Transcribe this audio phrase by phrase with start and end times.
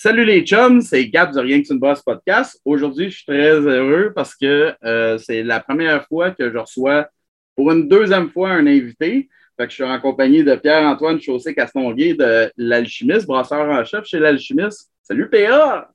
[0.00, 2.60] Salut les chums, c'est Gab du Rien que une bosse podcast.
[2.64, 7.08] Aujourd'hui, je suis très heureux parce que euh, c'est la première fois que je reçois
[7.56, 9.28] pour une deuxième fois un invité.
[9.56, 14.20] Fait que je suis en compagnie de Pierre-Antoine Chaussé-Castonguay de l'Alchimiste, brasseur en chef chez
[14.20, 14.88] l'Alchimiste.
[15.02, 15.90] Salut PA!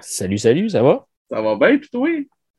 [0.00, 1.04] Salut, salut, ça va?
[1.28, 2.08] Ça va bien, puis toi?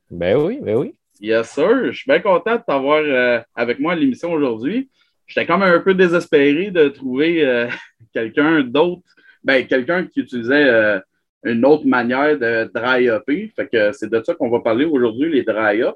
[0.09, 0.93] Ben oui, ben oui.
[1.21, 1.85] Yes, sir.
[1.85, 4.89] Je suis bien content de t'avoir euh, avec moi à l'émission aujourd'hui.
[5.25, 7.69] J'étais quand même un peu désespéré de trouver euh,
[8.13, 9.03] quelqu'un d'autre
[9.43, 10.99] ben, quelqu'un qui utilisait euh,
[11.43, 13.51] une autre manière de dry upper.
[13.55, 15.95] Fait que c'est de ça qu'on va parler aujourd'hui, les dry up.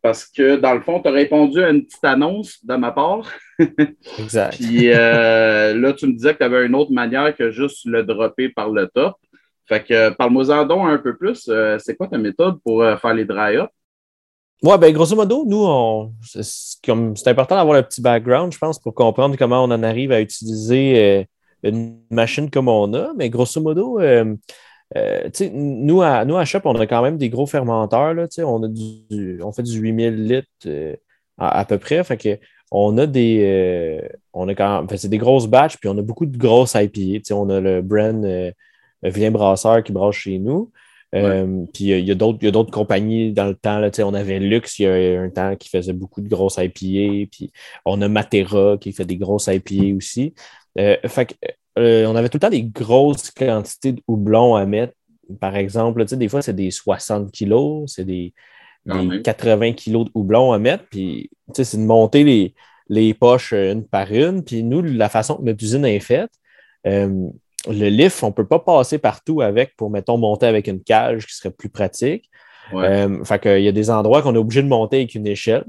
[0.00, 3.28] Parce que dans le fond, tu as répondu à une petite annonce de ma part.
[4.18, 4.56] exact.
[4.56, 8.04] Puis euh, là, tu me disais que tu avais une autre manière que juste le
[8.04, 9.16] dropper par le top.
[9.66, 11.48] Fait que parle-moi-en donc un peu plus.
[11.48, 13.70] Euh, c'est quoi ta méthode pour faire les dry up?
[14.62, 19.36] Ouais, ben grosso modo, nous, c'est important d'avoir un petit background, je pense, pour comprendre
[19.36, 21.28] comment on en arrive à utiliser
[21.62, 24.36] une machine comme on a, mais grosso modo, euh,
[24.96, 28.14] euh, nous, à, nous, à Shop, on a quand même des gros fermenteurs.
[28.38, 30.96] On, fait du 8000 litres euh,
[31.36, 32.02] à, peu près.
[32.70, 34.00] On a des.
[34.32, 34.46] on
[34.96, 37.34] c'est des grosses batches, puis on a beaucoup de grosses IPA.
[37.34, 38.26] On a le brand
[39.02, 40.70] Vilain Brasseur qui brasse chez nous.
[41.12, 43.78] Puis il y a, d'autres compagnies dans le temps.
[43.78, 47.28] Là, on avait Lux il y a un temps qui faisait beaucoup de grosses IPA.
[47.30, 47.50] Puis
[47.84, 50.34] on a Matera qui fait des grosses IPA aussi.
[50.78, 51.36] Euh, fait
[51.78, 54.94] euh, on avait tout le temps des grosses quantités de houblon à mettre.
[55.40, 58.32] Par exemple, des fois, c'est des 60 kilos, c'est des,
[58.86, 60.84] 80 kilos de houblon à mettre.
[60.90, 62.54] Puis, c'est de monter les,
[62.88, 64.42] les, poches euh, une par une.
[64.42, 66.30] Puis, nous, la façon que notre usine est faite,
[67.66, 71.26] le lift, on ne peut pas passer partout avec pour, mettons, monter avec une cage
[71.26, 72.30] qui serait plus pratique.
[72.70, 75.64] fait il y a des endroits qu'on est obligé de monter avec une échelle.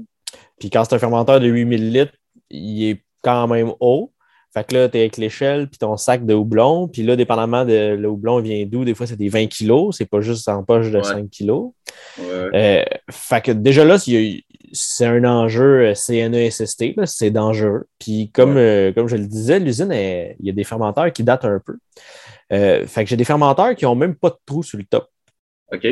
[0.58, 2.12] Puis quand c'est un fermenteur de 8000 litres,
[2.50, 4.12] il est quand même haut.
[4.52, 6.88] Fait que là, tu es avec l'échelle puis ton sac de houblon.
[6.88, 9.96] Puis là, dépendamment de le houblon vient d'où, des fois, c'est des 20 kilos.
[9.96, 11.70] C'est pas juste en poche de 5 kilos.
[12.20, 13.96] Euh, fait que déjà là,
[14.72, 17.06] c'est un enjeu CNESST.
[17.06, 17.86] C'est dangereux.
[17.98, 21.44] Puis comme, euh, comme je le disais, l'usine, il y a des fermenteurs qui datent
[21.44, 21.76] un peu.
[22.52, 25.08] Euh, fait que j'ai des fermenteurs qui n'ont même pas de trou sur le top.
[25.72, 25.86] OK.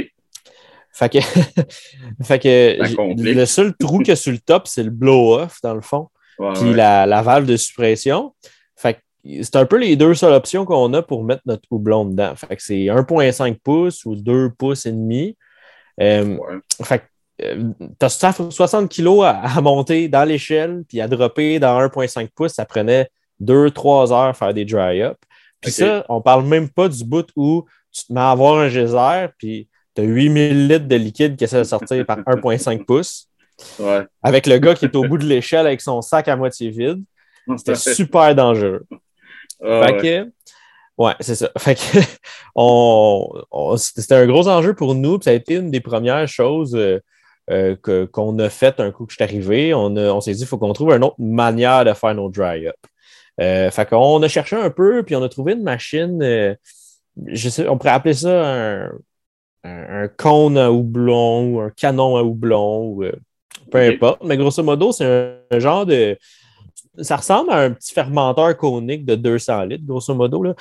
[0.92, 1.18] Fait que,
[2.22, 5.74] fait que le seul trou qu'il y a sur le top, c'est le blow-off, dans
[5.74, 6.08] le fond
[6.54, 8.34] puis La, valve de suppression.
[8.76, 8.98] Fait
[9.42, 12.34] c'est un peu les deux seules options qu'on a pour mettre notre houblon dedans.
[12.36, 15.36] Fait que c'est 1,5 pouces ou 2 pouces et demi.
[16.00, 16.38] Euh,
[16.82, 17.02] fait
[17.42, 18.08] euh, tu as
[18.50, 23.10] 60 kilos à, monter dans l'échelle, puis à dropper dans 1,5 pouces, ça prenait
[23.42, 25.18] 2-3 heures à faire des dry-up.
[25.60, 28.68] Puis ça, on parle même pas du bout où tu te mets à avoir un
[28.68, 33.28] geyser, puis tu as 8000 litres de liquide qui essaie de sortir par 1,5 pouces.
[34.22, 37.02] Avec le gars qui est au bout de l'échelle avec son sac à moitié vide.
[37.56, 38.84] C'était super dangereux.
[39.60, 40.26] fait
[40.96, 41.50] ouais, c'est ça.
[41.58, 41.80] Fait que
[43.78, 45.20] c'était un gros enjeu pour nous.
[45.20, 47.00] ça a été une des premières choses euh,
[47.50, 47.76] euh,
[48.12, 49.74] qu'on a faites un coup que je suis arrivé.
[49.74, 52.76] On, s'est dit qu'il faut qu'on trouve une autre manière de faire nos dry-up.
[53.40, 56.56] Euh, fait qu'on a cherché un peu, puis on a trouvé une machine.
[57.26, 58.90] je sais, on pourrait appeler ça un,
[59.64, 62.88] un, cône à houblon ou un canon à houblon.
[62.88, 63.04] Ou,
[63.70, 64.22] peu importe.
[64.24, 66.18] Mais grosso modo, c'est un, genre de.
[67.00, 70.54] Ça ressemble à un petit fermenteur conique de 200 litres, grosso modo, là,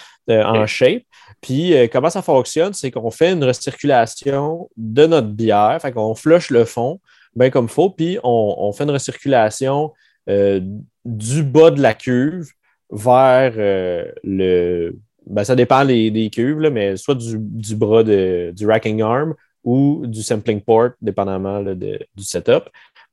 [0.47, 1.03] en shape.
[1.41, 2.73] Puis, euh, comment ça fonctionne?
[2.73, 5.77] C'est qu'on fait une recirculation de notre bière.
[5.81, 6.99] Fait qu'on flush le fond,
[7.35, 7.89] bien comme il faut.
[7.89, 9.93] Puis, on, fait une recirculation
[10.29, 10.59] euh,
[11.05, 12.49] du bas de la cuve
[12.91, 14.97] vers euh, le.
[15.25, 20.23] Ben, ça dépend des, cuves, mais soit du, bras de, du racking arm ou du
[20.23, 22.69] sampling port, dépendamment du setup.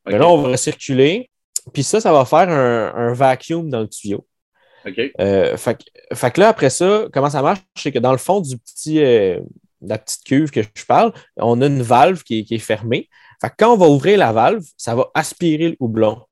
[0.07, 1.29] Là, on va circuler.
[1.73, 4.27] Puis ça, ça va faire un, vacuum dans le tuyau.
[4.87, 5.01] OK.
[5.21, 5.79] Euh, fait,
[6.31, 7.61] que là, après ça, comment ça marche?
[7.77, 9.41] C'est que dans le fond du petit, euh,
[9.81, 13.09] de la petite cuve que je parle, on a une valve qui est, fermée.
[13.41, 16.23] Fait que quand on va ouvrir la valve, ça va aspirer le houblon.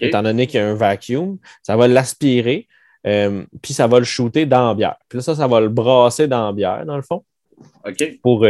[0.00, 2.68] Étant donné qu'il y a un vacuum, ça va l'aspirer,
[3.08, 4.96] euh, puis ça va le shooter dans la bière.
[5.08, 7.24] Puis là, ça, ça va le brasser dans la bière, dans le fond.
[7.84, 8.20] OK.
[8.22, 8.46] Pour,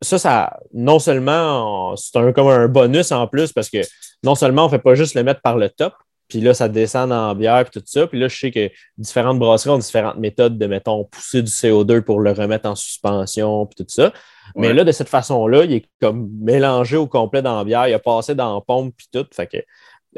[0.00, 3.78] ça, ça, non seulement, c'est un, comme un bonus en plus parce que
[4.22, 5.94] non seulement on ne fait pas juste le mettre par le top,
[6.28, 8.06] puis là, ça descend dans la bière, puis tout ça.
[8.06, 12.02] Puis là, je sais que différentes brasseries ont différentes méthodes de, mettons, pousser du CO2
[12.02, 14.12] pour le remettre en suspension, puis tout ça.
[14.54, 17.88] Mais là, de cette façon-là, il est comme mélangé au complet dans la bière.
[17.88, 19.26] Il a passé dans la pompe, puis tout.
[19.34, 19.56] Fait que,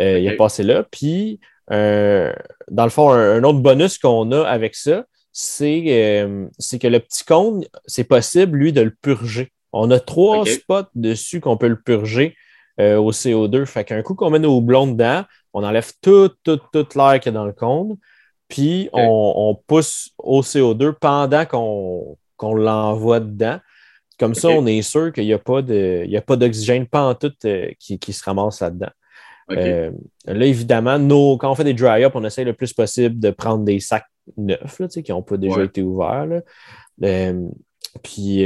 [0.00, 0.84] euh, il a passé là.
[0.90, 1.40] Puis,
[1.70, 2.32] euh,
[2.70, 6.48] dans le fond, un, autre bonus qu'on a avec ça, c'est euh,
[6.80, 9.52] que le petit cône, c'est possible, lui, de le purger.
[9.72, 12.36] On a trois spots dessus qu'on peut le purger
[12.80, 13.66] euh, au CO2.
[13.66, 17.32] Fait qu'un coup qu'on met nos houblons dedans, on enlève tout, tout, tout l'air qu'il
[17.32, 17.96] y a dans le cône.
[18.48, 23.58] puis on, pousse au CO2 pendant qu'on l'envoie dedans.
[24.18, 28.60] Comme ça, on est sûr qu'il n'y a pas d'oxygène tout euh, qui, se ramasse
[28.60, 28.90] là-dedans.
[29.50, 29.90] Euh,
[30.26, 30.98] là, évidemment,
[31.38, 34.06] quand on fait des dry-up, on essaie le plus possible de prendre des sacs
[34.36, 36.42] neufs qui n'ont pas déjà été ouverts.
[37.02, 37.48] Euh,
[38.02, 38.44] puis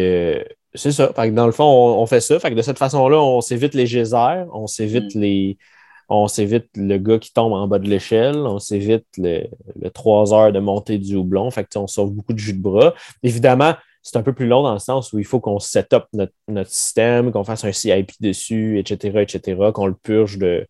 [0.75, 1.13] c'est ça.
[1.13, 2.39] dans le fond, on, fait ça.
[2.39, 5.21] Fait de cette façon-là, on s'évite les geysers, on s'évite mm.
[5.21, 5.59] les.
[6.11, 9.49] On s'évite le gars qui tombe en bas de l'échelle, on s'évite le,
[9.95, 11.51] trois heures de montée du houblon.
[11.51, 12.93] Fait on sauve beaucoup de jus de bras.
[13.23, 16.05] Évidemment, c'est un peu plus long dans le sens où il faut qu'on set up
[16.13, 20.67] notre, système, qu'on fasse un CIP dessus, etc., etc., qu'on le purge de,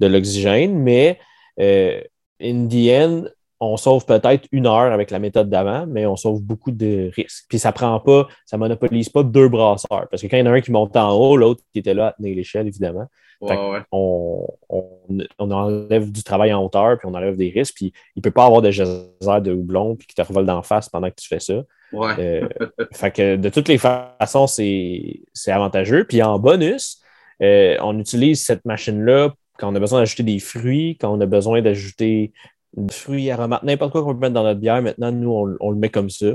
[0.00, 0.78] l'oxygène.
[0.78, 1.18] Mais
[1.60, 2.00] euh,
[2.40, 3.24] in the end,
[3.60, 7.46] on sauve peut-être une heure avec la méthode d'avant, mais on sauve beaucoup de risques.
[7.48, 10.06] Puis ça prend pas, ça monopolise pas deux brasseurs.
[10.10, 11.94] Parce que quand il y en a un qui monte en haut, l'autre qui était
[11.94, 13.06] là à tenir l'échelle, évidemment.
[13.92, 14.46] On,
[15.38, 18.46] enlève du travail en hauteur, puis on enlève des risques, puis il ne peut pas
[18.46, 21.40] avoir de geyser de houblon, puis qui te revole d'en face pendant que tu fais
[21.40, 21.62] ça.
[21.94, 22.48] Euh,
[22.92, 26.04] fait que de toutes les façons, c'est avantageux.
[26.04, 27.00] Puis en bonus,
[27.42, 31.26] euh, on utilise cette machine-là quand on a besoin d'ajouter des fruits, quand on a
[31.26, 32.32] besoin d'ajouter
[32.90, 34.82] fruits aromates, n'importe quoi qu'on peut mettre dans notre bière.
[34.82, 36.34] Maintenant, nous, on, le met comme ça.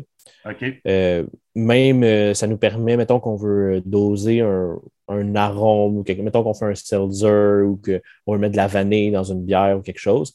[0.88, 1.26] Euh,
[1.56, 6.54] même, euh, ça nous permet, mettons qu'on veut doser un, arôme, ou quelque, mettons qu'on
[6.54, 10.00] fait un seltzer ou qu'on veut mettre de la vanille dans une bière ou quelque
[10.00, 10.34] chose.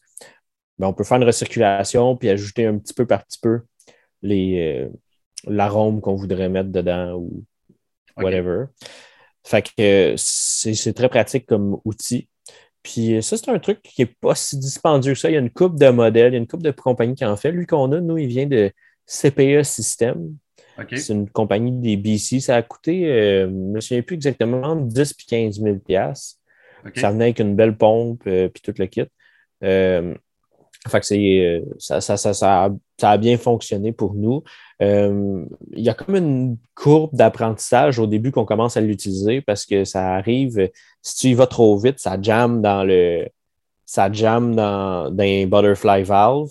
[0.79, 3.61] Ben, on peut faire une recirculation puis ajouter un petit peu par petit peu
[4.25, 4.89] euh,
[5.47, 7.45] l'arôme qu'on voudrait mettre dedans ou
[8.17, 8.67] whatever.
[9.45, 12.29] Fait que c'est très pratique comme outil.
[12.89, 15.29] Puis euh, ça, c'est un truc qui n'est pas si dispendieux que ça.
[15.29, 17.25] Il y a une coupe de modèles, il y a une coupe de compagnies qui
[17.25, 17.53] en fait.
[17.53, 18.73] Lui qu'on a, nous, il vient de
[19.05, 20.37] CPE System.
[20.93, 22.41] C'est une compagnie des BC.
[22.41, 25.79] Ça a coûté, euh, je ne me souviens plus exactement, 10 puis 15 000
[26.95, 29.03] Ça venait avec une belle pompe euh, puis tout le kit.
[29.61, 34.43] fait que c'est, ça, ça, ça, ça, a bien fonctionné pour nous.
[34.81, 39.85] il y a comme une courbe d'apprentissage au début qu'on commence à l'utiliser parce que
[39.85, 40.71] ça arrive,
[41.03, 43.29] si tu y vas trop vite, ça jamme dans le.
[43.87, 46.51] Ça jamme dans, dans un butterfly valve.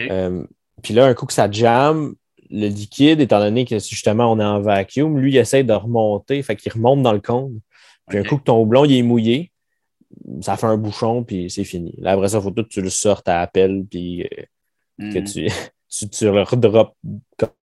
[0.00, 0.44] Euh,
[0.82, 2.14] puis là, un coup que ça jamme,
[2.50, 6.42] le liquide, étant donné que justement on est en vacuum, lui, il essaie de remonter,
[6.42, 7.60] fait qu'il remonte dans le cône.
[8.08, 9.50] Puis un coup que ton houblon il est mouillé,
[10.42, 11.94] ça fait un bouchon, puis c'est fini.
[11.98, 15.18] Là, après ça, il faut tout que tu le sortes à appel, puis euh, que
[15.18, 15.24] mhm.
[15.24, 15.48] tu,
[15.98, 16.96] tu, tu, le redroppes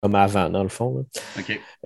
[0.02, 1.06] comme avant, dans le fond,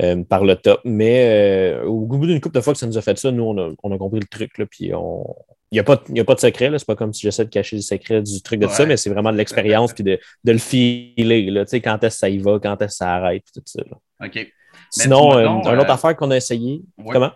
[0.00, 0.80] euh, par le top.
[0.84, 3.44] Mais euh, au bout d'une couple de fois que ça nous a fait ça, nous,
[3.44, 5.24] on a, compris le truc, là, puis on...
[5.72, 7.76] Il n'y a, pas, a pas de secret, c'est pas comme si j'essaie de cacher
[7.76, 10.58] le secret du truc de ça, mais c'est vraiment de l'expérience puis de, de, le
[10.58, 13.82] filer, là, quand est-ce que ça y va, quand est-ce que ça arrête, tout ça.
[14.24, 14.52] OK.
[14.90, 17.32] Sinon, euh, une autre affaire qu'on a essayé, comment?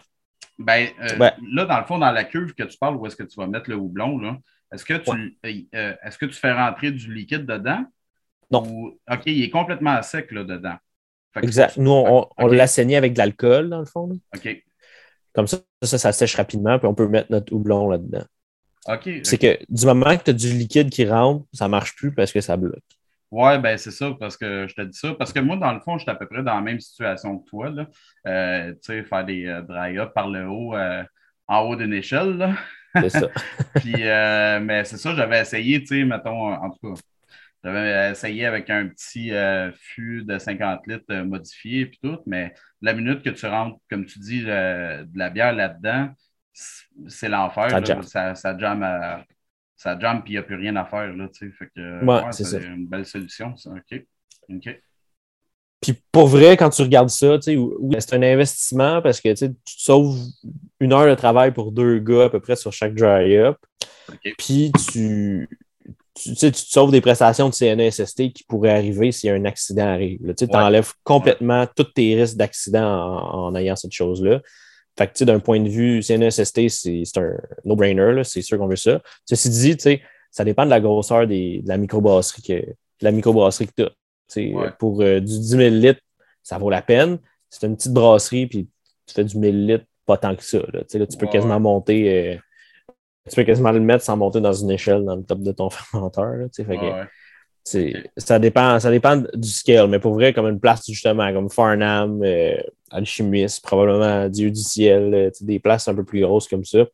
[0.59, 3.35] Ben, là, dans le fond, dans la cuve que tu parles, où est-ce que tu
[3.37, 4.21] vas mettre le houblon,
[4.73, 7.85] est-ce que, tu, est-ce que tu fais rentrer du liquide dedans?
[8.51, 8.63] Non.
[9.11, 10.77] OK, il est complètement sec là, dedans.
[11.37, 11.77] exact.
[11.77, 14.11] Nous, on, l'a saigné avec de l'alcool, dans le fond.
[14.35, 14.65] OK.
[15.33, 18.25] Comme ça, ça, ça sèche rapidement, puis on peut mettre notre houblon là-dedans.
[18.89, 19.09] OK.
[19.23, 22.13] C'est que du moment que tu as du liquide qui rentre, ça ne marche plus
[22.13, 22.83] parce que ça bloque.
[23.31, 25.15] Oui, ben c'est ça, parce que je te dis ça.
[25.15, 27.39] Parce que moi, dans le fond, je suis à peu près dans la même situation
[27.39, 27.71] que toi.
[27.71, 27.87] Là.
[28.27, 31.05] Euh, tu sais, faire des euh, dry-up par le haut, euh,
[31.47, 32.55] en haut d'une échelle.
[32.95, 33.29] C'est ça.
[33.77, 37.01] Puis, mais c'est ça, j'avais essayé, tu sais, mettons, en tout cas,
[37.63, 42.55] j'avais essayé avec un petit euh, fût de 50 litres euh, modifié et tout, mais
[42.81, 46.09] la minute que tu rentres, comme tu dis, de la bière là-dedans,
[46.53, 47.71] c'est l'enfer.
[48.05, 49.25] Ça, ça, jamme
[49.81, 51.11] ça jamme puis il n'y a plus rien à faire.
[51.15, 53.57] Là, fait que, c'est une belle solution.
[53.57, 53.71] Ça.
[53.71, 54.03] OK.
[54.51, 54.81] OK.
[55.81, 60.19] Puis pour vrai, quand tu regardes ça, c'est un investissement parce que tu sauves
[60.81, 63.57] une heure de travail pour deux gars à peu près sur chaque dry-up.
[64.37, 65.49] Puis tu,
[66.15, 70.19] tu, tu te sauves des prestations de CNESST qui pourraient arriver si un accident arrive.
[70.37, 74.41] tu enlèves complètement tous tes risques d'accident en, ayant cette chose-là.
[74.99, 77.33] Fait que, d'un point de vue CNESST, c'est un
[77.65, 79.01] no-brainer, c'est sûr qu'on veut ça.
[79.25, 79.77] Ceci dit,
[80.31, 82.65] ça dépend de la grosseur de la microbrasserie que,
[83.01, 84.71] la microbrasserie que tu as.
[84.79, 86.01] Pour euh, du 10 000 litres,
[86.43, 87.19] ça vaut la peine.
[87.49, 88.69] C'est une petite brasserie, puis
[89.07, 90.59] tu fais du 1000 litres, pas tant que ça.
[90.73, 92.35] Là, tu peux quasiment monter.
[92.35, 92.39] Euh,
[93.29, 95.71] tu peux quasiment le mettre sans monter dans une échelle dans le top de ton
[95.71, 96.49] fermenteur.
[98.17, 102.23] Ça dépend, ça dépend du scale, mais pour vrai, comme une place justement comme Farnham,
[102.25, 102.57] euh,
[102.91, 106.87] Alchimiste, probablement Dieu du ciel, euh, des places un peu plus grosses comme ça,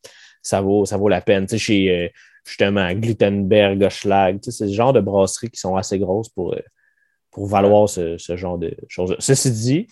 [0.43, 1.49] ça vaut, ça vaut la peine.
[1.49, 2.09] chez euh,
[2.45, 6.55] justement Glittenberg, Goschlag, c'est ce genre de brasseries qui sont assez grosses pour,
[7.31, 9.17] pour valoir ce, genre de choses.
[9.19, 9.87] Ceci dit,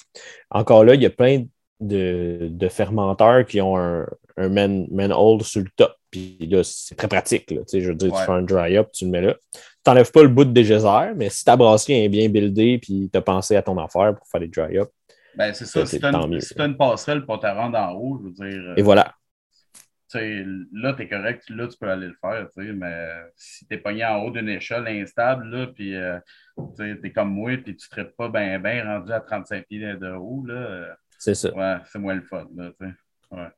[0.50, 1.44] encore là, il y a plein
[1.80, 7.08] de, fermenteurs qui ont un, un man, hold sur le top puis là, c'est très
[7.08, 7.50] pratique.
[7.50, 9.34] Là, je veux dire, tu fais un dry-up, tu le mets là.
[9.52, 13.10] Tu n'enlèves pas le bout de dégéser, mais si ta brasserie est bien buildée puis
[13.12, 14.90] tu as pensé à ton affaire pour faire des dry-up,
[15.34, 15.84] ben, c'est ça.
[15.84, 18.74] Si tu as, une passerelle pour te rendre en haut, je veux dire.
[18.76, 19.12] Et voilà.
[20.14, 24.04] Là, tu es correct, là, tu peux aller le faire, mais si tu es pogné
[24.04, 26.20] en haut d'une échelle instable, là, puis euh,
[26.76, 29.80] tu es comme moi, puis tu ne traites pas bien, bien rendu à 35 pieds
[29.80, 30.54] de haut, là.
[30.54, 31.52] Euh, c'est ça.
[31.52, 32.70] Ouais, c'est moins le fun, là,
[33.32, 33.48] ouais.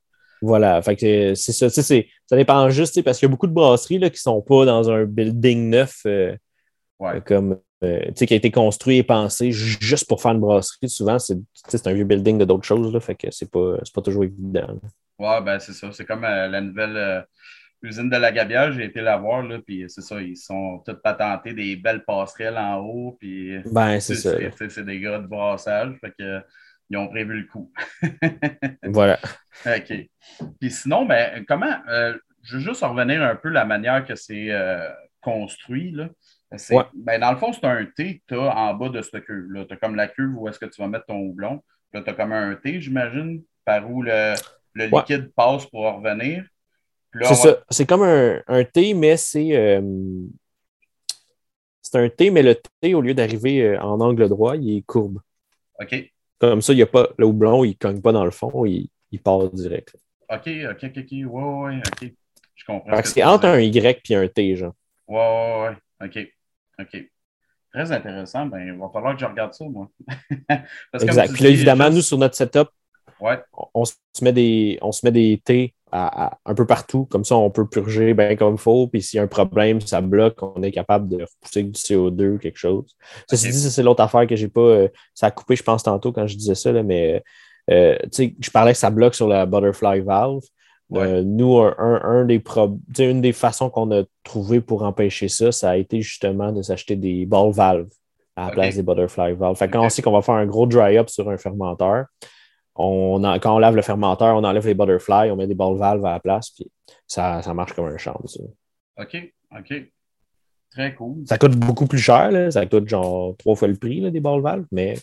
[0.42, 1.70] Voilà, fait que c'est ça.
[1.70, 4.64] Ça dépend juste, parce qu'il y a beaucoup de brasseries là, qui ne sont pas
[4.64, 6.36] dans un building neuf euh,
[7.24, 10.88] comme euh, qui a été construit et pensé juste pour faire une brasserie.
[10.88, 14.24] Souvent, c'est un vieux building de d'autres choses, là, fait que c'est pas, pas toujours
[14.24, 14.78] évident.
[15.18, 15.90] Oui, ben c'est ça.
[15.92, 17.24] C'est comme euh, la nouvelle
[17.82, 20.96] usine de la Gabière, j'ai été la voir, là, puis c'est ça, ils sont tous
[21.02, 24.36] patentés des belles passerelles en haut, puis ben, c'est ça.
[24.68, 26.40] C'est des gars de brassage, fait que
[26.90, 27.72] ils ont prévu le coup.
[28.84, 29.18] voilà.
[29.66, 29.92] OK.
[30.60, 34.50] Puis sinon, ben, comment, euh, je veux juste revenir un peu la manière que c'est
[34.50, 34.88] euh,
[35.20, 35.90] construit.
[35.90, 36.08] Là.
[36.94, 39.64] Ben, dans le fond, c'est un T que tu as en bas de cette cuve-là.
[39.64, 41.62] Tu as comme la cuve où est-ce que tu vas mettre ton houblon.
[41.92, 44.34] Là, tu as comme un T, j'imagine, par où le,
[44.74, 46.44] liquide passe pour revenir.
[47.22, 47.56] C'est ça.
[47.70, 49.56] C'est comme un, un, T, mais c'est.
[49.56, 49.80] Euh,
[51.82, 55.20] c'est un T, mais le T, au lieu d'arriver en angle droit, il est courbe.
[55.80, 56.12] OK.
[56.38, 58.64] Comme ça, il y a pas, le houblon, il ne cogne pas dans le fond,
[58.66, 59.96] il, il part direct.
[60.28, 61.12] OK, OK, OK, OK.
[61.12, 62.12] Ouais, ouais, OK.
[62.54, 63.00] Je comprends.
[63.04, 64.74] C'est entre un Y et un T, genre.
[65.06, 66.06] Ouais, ouais, ouais.
[66.06, 66.32] OK.
[66.80, 67.10] OK.
[67.72, 68.46] Très intéressant.
[68.46, 69.90] Ben, il va falloir que je regarde ça, moi.
[70.94, 71.34] exact.
[71.34, 72.68] Puis là, évidemment, nous, sur notre setup,
[73.20, 73.38] ouais.
[73.74, 77.06] on, se met des, on se met des T un peu partout.
[77.06, 78.86] Comme ça, on peut purger bien comme il faut.
[78.88, 82.34] Puis s'il y a un problème, ça bloque, on est capable de repousser du CO2
[82.34, 82.96] ou quelque chose.
[83.30, 84.60] Ceci dit, c'est l'autre affaire que j'ai pas.
[84.60, 87.22] Euh, ça a coupé, je pense, tantôt quand je disais ça, mais
[87.70, 90.42] euh, je parlais que ça bloque sur la butterfly valve.
[90.94, 92.40] Euh, nous, un, des
[92.98, 96.94] une des façons qu'on a trouvé pour empêcher ça, ça a été justement de s'acheter
[96.94, 97.88] des ball valves
[98.36, 99.56] à la place des butterfly valves.
[99.56, 102.06] Fait quand on sait qu'on va faire un gros dry-up sur un fermenteur,
[102.76, 106.04] on quand on lave le fermenteur, on enlève les butterflies, on met des balles valves
[106.04, 106.70] à la place, puis
[107.06, 108.20] ça, ça marche comme un champ.
[108.98, 109.74] OK, OK.
[110.70, 111.26] Très cool.
[111.26, 112.50] Ça coûte beaucoup plus cher, là.
[112.50, 114.94] ça coûte genre trois fois le prix là, des balles valves, mais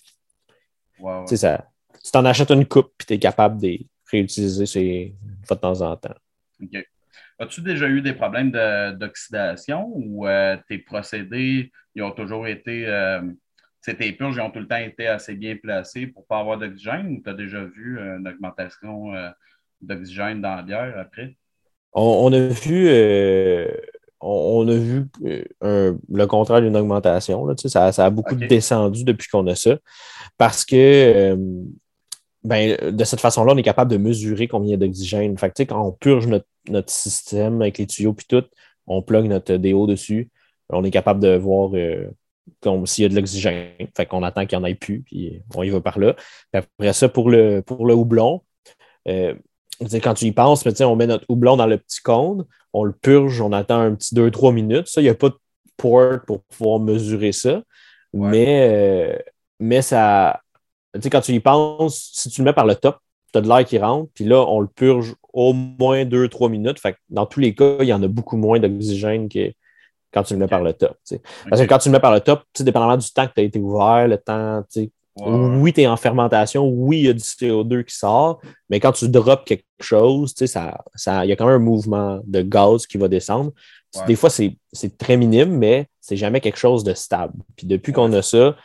[0.99, 1.65] wow, ça,
[2.03, 3.77] tu t'en achètes une coupe puis tu es capable de
[4.11, 5.15] réutiliser
[5.49, 6.15] de temps en temps.
[6.61, 6.87] OK.
[7.39, 13.21] As-tu déjà eu des problèmes d'oxydation ou euh, tes procédés ils ont toujours été euh,
[13.91, 17.07] tes purges ont tout le temps été assez bien placées pour ne pas avoir d'oxygène
[17.07, 19.29] ou tu as déjà vu euh, une augmentation euh,
[19.81, 21.35] d'oxygène dans la bière après?
[21.91, 23.67] On, a vu, euh,
[24.19, 27.45] on, a vu le contraire d'une augmentation.
[27.45, 29.77] Là, ça, ça, a beaucoup descendu depuis qu'on a ça.
[30.37, 31.37] Parce que
[32.43, 35.35] ben, de cette façon-là, on est capable de mesurer combien il y a d'oxygène.
[35.37, 38.45] quand on purge notre, système avec les tuyaux et tout,
[38.87, 40.31] on plug notre DO dessus,
[40.69, 41.73] on est capable de voir
[42.85, 43.73] s'il y a de l'oxygène.
[43.95, 46.15] Fait qu'on attend qu'il n'y en ait plus, puis on y va par là.
[46.53, 48.41] après ça, pour le, pour le houblon,
[49.07, 49.33] euh,
[50.01, 53.41] quand tu y penses, on met notre houblon dans le petit cône, on le purge,
[53.41, 54.87] on attend un petit 2-3 minutes.
[54.87, 55.37] Ça, il n'y a pas de
[55.77, 57.61] port pour pouvoir mesurer ça.
[58.13, 59.17] Mais, euh,
[59.59, 60.41] mais ça.
[61.11, 62.99] quand tu y penses, si tu le mets par le top,
[63.31, 66.79] tu as de l'air qui rentre, puis là, on le purge au moins 2-3 minutes.
[66.79, 69.51] Fait dans tous les cas, il y en a beaucoup moins d'oxygène que,
[70.13, 70.97] quand tu le mets par le top.
[71.49, 73.43] Parce que quand tu le mets par le top, dépendamment du temps que tu as
[73.43, 74.63] été ouvert, le temps,
[75.15, 78.91] oui, tu es en fermentation, oui, il y a du CO2 qui sort, mais quand
[78.91, 82.87] tu drops quelque chose, ça, ça, il y a quand même un mouvement de gaz
[82.87, 83.51] qui va descendre.
[84.07, 87.33] Des fois, c'est très minime, mais c'est jamais quelque chose de stable.
[87.55, 88.55] Puis depuis qu'on a ça,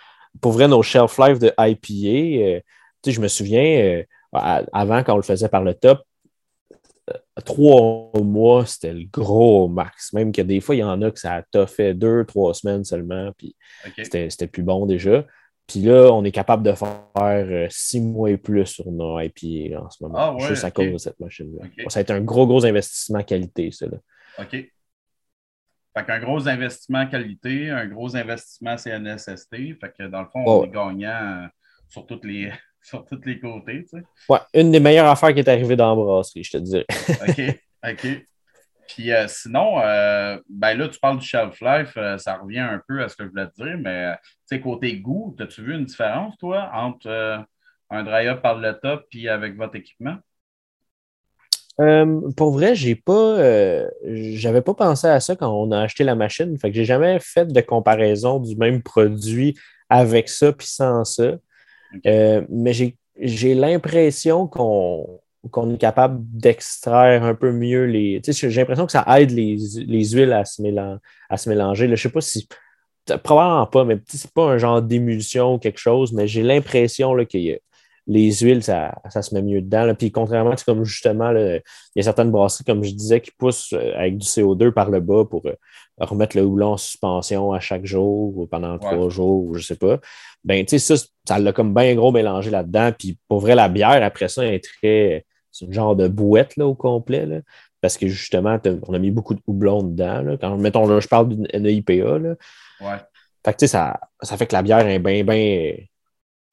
[0.40, 2.61] pour vrai, nos shelf life de IPA, euh,
[3.07, 4.02] je me souviens, euh,
[4.33, 6.02] avant, quand on le faisait par le top,
[7.44, 10.12] trois mois, c'était le gros max.
[10.12, 12.84] Même que des fois, il y en a que ça t'a fait deux, trois semaines
[12.84, 13.56] seulement, puis
[13.96, 15.24] c'était plus bon déjà.
[15.66, 19.78] Puis là, on est capable de faire euh, six mois et plus sur nos IPA
[19.78, 21.68] en ce moment, ah juste à cause de cette machine-là.
[21.88, 23.86] Ça a été un gros, gros investissement qualité, ça.
[23.86, 23.98] Là.
[24.38, 24.50] OK.
[24.50, 29.78] Fait qu'un gros investissement qualité, un gros investissement CNSST.
[29.78, 31.46] Fait que dans le fond, on est gagnant euh,
[31.88, 32.50] sur toutes les,
[32.82, 33.85] sur tous les côtés.
[33.85, 34.04] Tu sais.
[34.28, 36.87] Ouais, une des meilleures affaires qui est arrivée dans la brasserie, je te dirais.
[37.28, 38.26] OK, OK.
[38.88, 42.80] Puis euh, sinon, euh, ben là, tu parles du shelf life, euh, ça revient un
[42.88, 45.75] peu à ce que je voulais te dire, mais tu sais, côté goût, as-tu vu
[45.75, 47.44] une différence, toi, entre
[47.90, 50.16] un dry-up par le top et avec votre équipement?
[52.37, 53.37] pour vrai, j'ai pas
[54.02, 56.58] j'avais pas pensé à ça quand on a acheté la machine.
[56.58, 59.56] Fait que j'ai jamais fait de comparaison du même produit
[59.88, 61.37] avec ça puis sans ça.
[62.07, 65.21] Euh, mais j'ai l'impression qu'on
[65.73, 68.21] est capable d'extraire un peu mieux les.
[68.26, 69.57] J'ai l'impression que ça aide les,
[70.11, 71.87] huiles à se, mélanger.
[71.87, 72.49] Je ne sais pas si.
[73.25, 77.59] Probablement pas, mais c'est pas un genre d'émulsion ou quelque chose, mais j'ai l'impression que
[78.09, 79.95] les huiles, ça, se met mieux dedans.
[79.95, 81.62] Puis contrairement, comme justement, il
[81.95, 85.00] y a certaines brasseries, comme je disais, qui poussent euh, avec du CO2 par le
[85.00, 85.54] bas pour euh,
[86.00, 89.76] remettre le houblon en suspension à chaque jour ou pendant trois jours, ou je sais
[89.76, 89.99] pas.
[90.45, 92.93] Ben, tu sais, ça, ça l'a comme bien gros mélangé là-dedans.
[92.97, 96.67] Puis pour vrai, la bière, après ça, est très c'est un genre de bouette là,
[96.67, 97.26] au complet.
[97.26, 97.40] Là,
[97.81, 100.23] parce que justement, on a mis beaucoup de houblon dedans.
[100.23, 100.37] Là.
[100.37, 102.19] Quand, mettons, là, je parle d'une IPA.
[102.19, 102.35] Là.
[102.81, 102.97] Ouais.
[103.45, 105.75] Fait que, ça, ça fait que la bière est bien, bien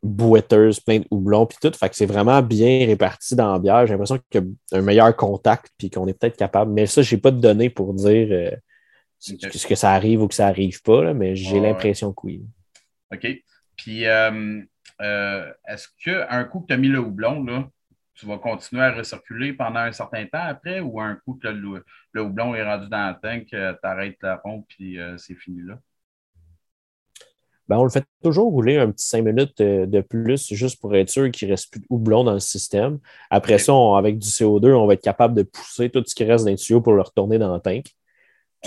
[0.04, 1.72] bouetteuse, plein de houblon, puis tout.
[1.76, 3.88] Fait que c'est vraiment bien réparti dans la bière.
[3.88, 6.72] J'ai l'impression qu'il y a un meilleur contact, puis qu'on est peut-être capable.
[6.72, 8.52] Mais ça, je n'ai pas de données pour dire euh,
[9.26, 12.42] ce que ça arrive ou que ça n'arrive pas, là, mais j'ai l'impression que oui.
[13.12, 13.28] OK.
[13.76, 14.62] Puis, euh,
[15.02, 17.70] euh, est-ce qu'un coup que tu as mis le houblon, là,
[18.16, 21.84] tu vas continuer à recirculer pendant un certain temps après ou un coup que le,
[22.16, 25.78] houblon est rendu dans le tank, tu arrêtes la pompe puis euh, c'est fini là?
[27.68, 30.96] Ben, on le fait toujours rouler un petit cinq minutes euh, de plus juste pour
[30.96, 33.00] être sûr qu'il ne reste plus de houblon dans le système.
[33.32, 36.46] Après ça, avec du CO2, on va être capable de pousser tout ce qui reste
[36.46, 37.88] dans le tuyau pour le retourner dans le tank.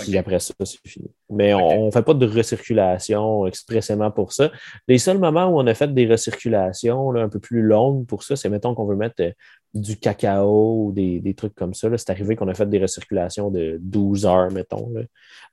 [0.01, 1.09] Puis après ça, c'est fini.
[1.29, 4.51] Mais on ne fait pas de recirculation expressément pour ça.
[4.87, 8.35] Les seuls moments où on a fait des recirculations un peu plus longues pour ça,
[8.35, 9.31] c'est mettons qu'on veut mettre euh,
[9.73, 11.89] du cacao ou des, trucs comme ça.
[11.97, 14.91] C'est arrivé qu'on a fait des recirculations de 12 heures, mettons,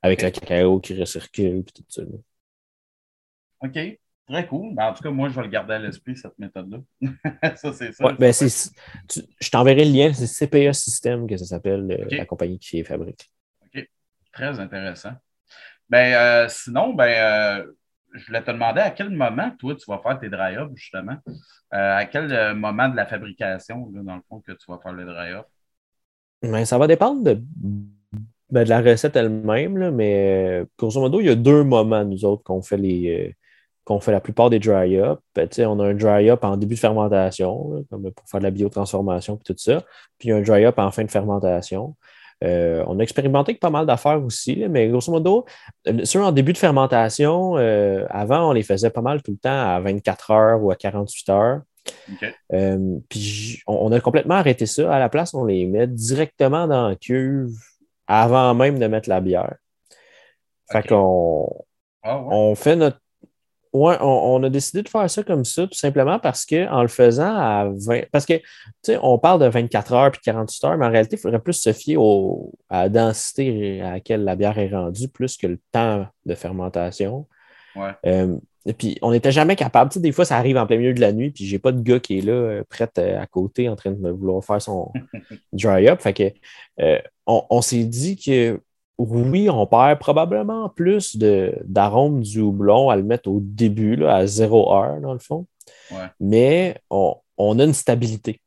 [0.03, 2.03] avec le cacao qui recircule et tout ça.
[3.63, 3.99] OK.
[4.27, 4.75] Très cool.
[4.75, 6.79] Ben, en tout cas, moi, je vais le garder à l'esprit, cette méthode-là.
[7.57, 8.13] ça, c'est ça.
[8.19, 10.13] ben, je t'enverrai le lien.
[10.13, 13.31] C'est CPA System que ça s'appelle, euh, la compagnie qui fabrique.
[14.37, 15.13] Très intéressant.
[15.89, 17.73] Ben, euh, sinon, ben, euh,
[18.13, 21.17] je voulais te demander à quel moment, toi, tu vas faire tes dry-ups, justement?
[21.73, 25.07] Euh, à quel moment de la fabrication, dans le fond, que tu vas faire le
[25.07, 25.47] dry-up?
[26.43, 27.41] Ben, ça va dépendre de,
[28.51, 32.43] ben, de la recette elle-même, mais grosso modo, il y a deux moments, nous autres,
[32.43, 33.35] qu'on fait les
[33.85, 35.21] qu'on fait la plupart des dry-up.
[35.35, 39.37] Ben, on a un dry-up en début de fermentation, comme pour faire de la biotransformation
[39.37, 39.83] et tout ça.
[40.19, 41.97] Puis un dry-up en fin de fermentation.
[42.45, 45.47] Euh, on a expérimenté avec pas mal d'affaires aussi, mais grosso modo,
[45.89, 49.39] euh, ceux en début de fermentation, euh, avant, on les faisait pas mal tout le
[49.39, 51.61] temps à 24 heures ou à 48 heures.
[53.09, 54.93] puis on, a complètement arrêté ça.
[54.93, 57.57] À la place, on les met directement dans la cuve
[58.07, 59.57] avant même de mettre la bière.
[60.71, 61.49] Fait qu'on
[62.03, 62.99] ah on fait notre
[63.77, 67.35] oui, on, a décidé de faire ça comme ça, tout simplement parce qu'en le faisant
[67.35, 68.05] à 20.
[68.11, 68.45] Parce que, tu
[68.83, 71.53] sais, on parle de 24 heures puis 48 heures, mais en réalité, il faudrait plus
[71.53, 71.99] se fier
[72.71, 77.27] à la densité à laquelle la bière est rendue, plus que le temps de fermentation.
[77.75, 77.91] Ouais.
[78.07, 79.91] Euh, et puis, on n'était jamais capable.
[79.91, 81.73] Tu sais, des fois, ça arrive en plein milieu de la nuit, puis j'ai pas
[81.73, 84.63] de gars qui est là, euh, prêt euh, à côté, en train de vouloir faire
[84.63, 84.91] son
[85.53, 86.01] dry-up.
[86.01, 88.59] Fait que, on s'est dit que
[88.99, 94.27] oui, on perd probablement plus d'arômes du houblon à le mettre au début, là, à
[94.27, 95.47] 0 heure, dans le fond.
[96.19, 98.41] Mais on, a une stabilité.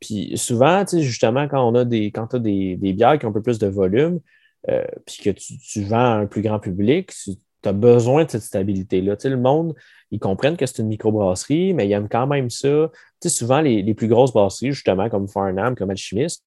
[0.00, 3.42] Puis souvent, justement, quand on a des, quand as des, bières qui ont un peu
[3.42, 4.20] plus de volume,
[4.68, 7.32] euh, puis que tu, vends à un plus grand public, tu
[7.64, 9.16] as besoin de cette stabilité-là.
[9.24, 9.74] Le monde,
[10.10, 12.90] ils comprennent que c'est une microbrasserie, mais ils aiment quand même ça.
[13.24, 16.44] souvent, les, plus grosses brasseries, justement, comme Farnham, comme Alchimiste,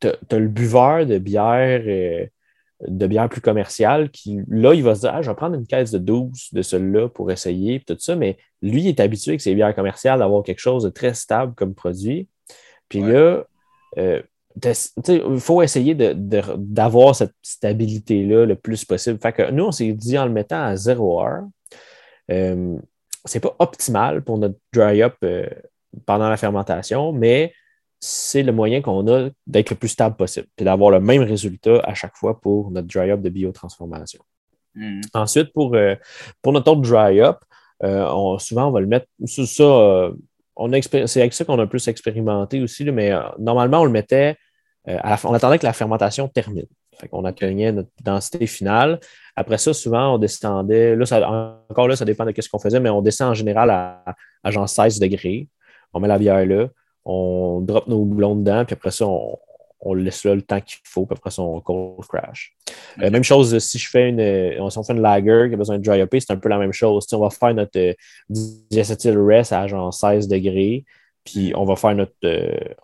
[0.00, 2.26] tu as, le buveur de bière, euh,
[2.86, 5.66] de bière plus commerciale qui, là, il va se dire ah, je vais prendre une
[5.66, 9.40] caisse de 12 de celui-là pour essayer, tout ça, mais lui, il est habitué avec
[9.40, 12.28] ses bières commerciales d'avoir quelque chose de très stable comme produit.
[12.88, 13.44] Puis là,
[13.98, 14.22] euh,
[15.08, 19.18] il faut essayer d'avoir cette stabilité-là le plus possible.
[19.20, 21.42] Fait que nous, on s'est dit en le mettant à 0 heure,
[22.30, 22.76] euh,
[23.24, 25.16] c'est pas optimal pour notre dry-up
[26.06, 27.52] pendant la fermentation, mais
[28.06, 31.80] c'est le moyen qu'on a d'être le plus stable possible, et d'avoir le même résultat
[31.84, 34.20] à chaque fois pour notre dry-up de biotransformation.
[34.74, 35.00] Mm.
[35.14, 35.94] Ensuite, pour, euh,
[36.42, 37.38] pour notre autre dry-up,
[37.82, 39.06] euh, souvent, on va le mettre.
[39.24, 40.12] Ça, euh,
[41.06, 44.36] c'est avec ça qu'on a plus expérimenté aussi, mais normalement, on le mettait.
[44.86, 46.66] on attendait que la fermentation termine.
[47.10, 49.00] On atteignait notre densité finale.
[49.34, 50.94] Après ça, souvent, on descendait.
[50.94, 54.04] Là, encore là, ça dépend de ce qu'on faisait, mais on descend en général à,
[54.44, 55.48] à genre 16 degrés.
[55.92, 56.68] On met la bière là
[57.04, 61.04] on drop nos boulons dedans, puis après ça, on, laisse là le temps qu'il faut,
[61.04, 62.56] puis après ça, on cold crash.
[63.02, 65.56] Euh, même chose, si je fais une, euh, si on fait une lager qui a
[65.58, 67.06] besoin de dry up, c'est un peu la même chose.
[67.12, 67.92] on va faire notre euh,
[68.30, 70.86] diacetyl rest à genre 16 degrés,
[71.22, 72.14] puis on va faire notre,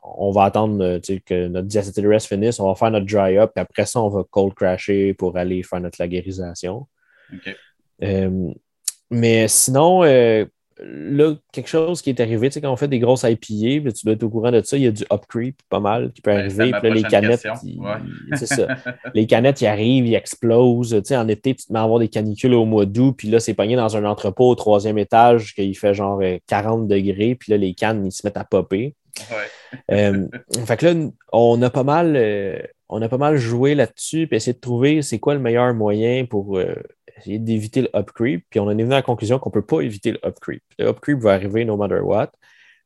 [0.02, 3.62] on va attendre que notre diacetyl rest finisse, on va faire notre dry up, puis
[3.62, 6.86] après ça, on va cold crasher pour aller faire notre lagerisation.
[9.10, 10.02] mais sinon,
[10.82, 14.04] là, quelque chose qui est arrivé, tu sais, quand on fait des grosses IPA, tu
[14.04, 16.22] dois être au courant de ça, il y a du up creep pas mal qui
[16.22, 16.72] peut arriver.
[16.72, 17.46] Puis là, les canettes,
[18.34, 18.68] c'est ça.
[19.14, 20.90] les canettes, ils arrivent, ils explosent.
[20.90, 23.28] Tu sais, en été, tu te mets à avoir des canicules au mois d'août, puis
[23.28, 27.52] là, c'est pogné dans un entrepôt au troisième étage qu'il fait genre 40 degrés, puis
[27.52, 28.94] là, les cannes, ils se mettent à popper.
[29.90, 30.26] Euh,
[30.66, 34.36] fait que là, on a pas mal, euh, on a pas mal joué là-dessus, puis
[34.36, 36.74] essayé de trouver c'est quoi le meilleur moyen pour euh,
[37.20, 38.44] essayer d'éviter le up creep.
[38.50, 40.38] Puis on en est venu à la conclusion qu'on ne peut pas éviter le up
[40.40, 40.62] creep.
[40.78, 42.32] Le up creep va arriver no matter what.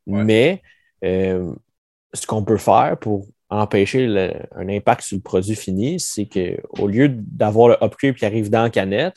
[0.06, 0.62] Mais
[1.02, 4.06] ce qu'on peut faire pour empêcher
[4.54, 8.50] un impact sur le produit fini, c'est qu'au lieu d'avoir le up creep qui arrive
[8.50, 9.16] dans la canette,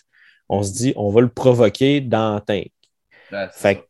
[0.50, 2.72] on se dit on va le provoquer dans tank.
[3.52, 3.84] fait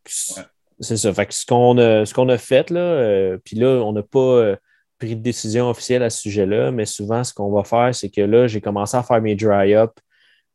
[0.80, 1.14] c'est ça.
[1.14, 4.20] Fait ce qu'on a, ce qu'on a fait, là, euh, puis là, on n'a pas
[4.20, 4.56] euh,
[5.00, 8.22] pris de décision officielle à ce sujet-là, mais souvent, ce qu'on va faire, c'est que
[8.22, 9.92] là, j'ai commencé à faire mes dry-up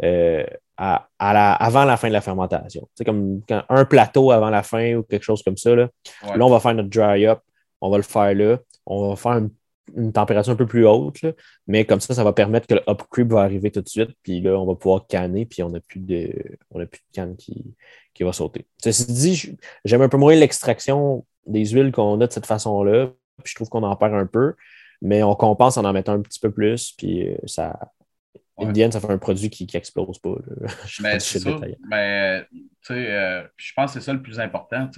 [0.03, 0.45] euh,
[0.77, 2.89] à, avant la fin de la fermentation.
[2.95, 5.75] C'est comme un plateau avant la fin ou quelque chose comme ça.
[5.75, 5.89] Là,
[6.23, 7.41] là on va faire notre dry-up,
[7.81, 9.39] on va le faire là, on va faire
[9.95, 11.21] une, température un peu plus haute,
[11.67, 14.11] mais comme ça, ça va permettre que le up creep va arriver tout de suite,
[14.23, 16.33] puis là, on va pouvoir canner, puis on n'a plus de,
[16.71, 17.75] on a plus de canne qui,
[18.15, 18.67] qui va sauter.
[18.83, 23.11] Ceci dit, j'aime un peu moins l'extraction des huiles qu'on a de cette façon-là.
[23.45, 24.55] je trouve qu'on en perd un peu,
[25.03, 26.93] mais on compense en en mettant un petit peu plus.
[26.97, 27.37] Puis euh,
[28.59, 28.67] ça.
[28.67, 30.35] Indienne, ça fait un produit qui n'explose pas.
[31.01, 31.59] mais c'est ça.
[31.89, 32.47] Mais
[32.91, 34.91] euh, je pense que c'est ça le plus important.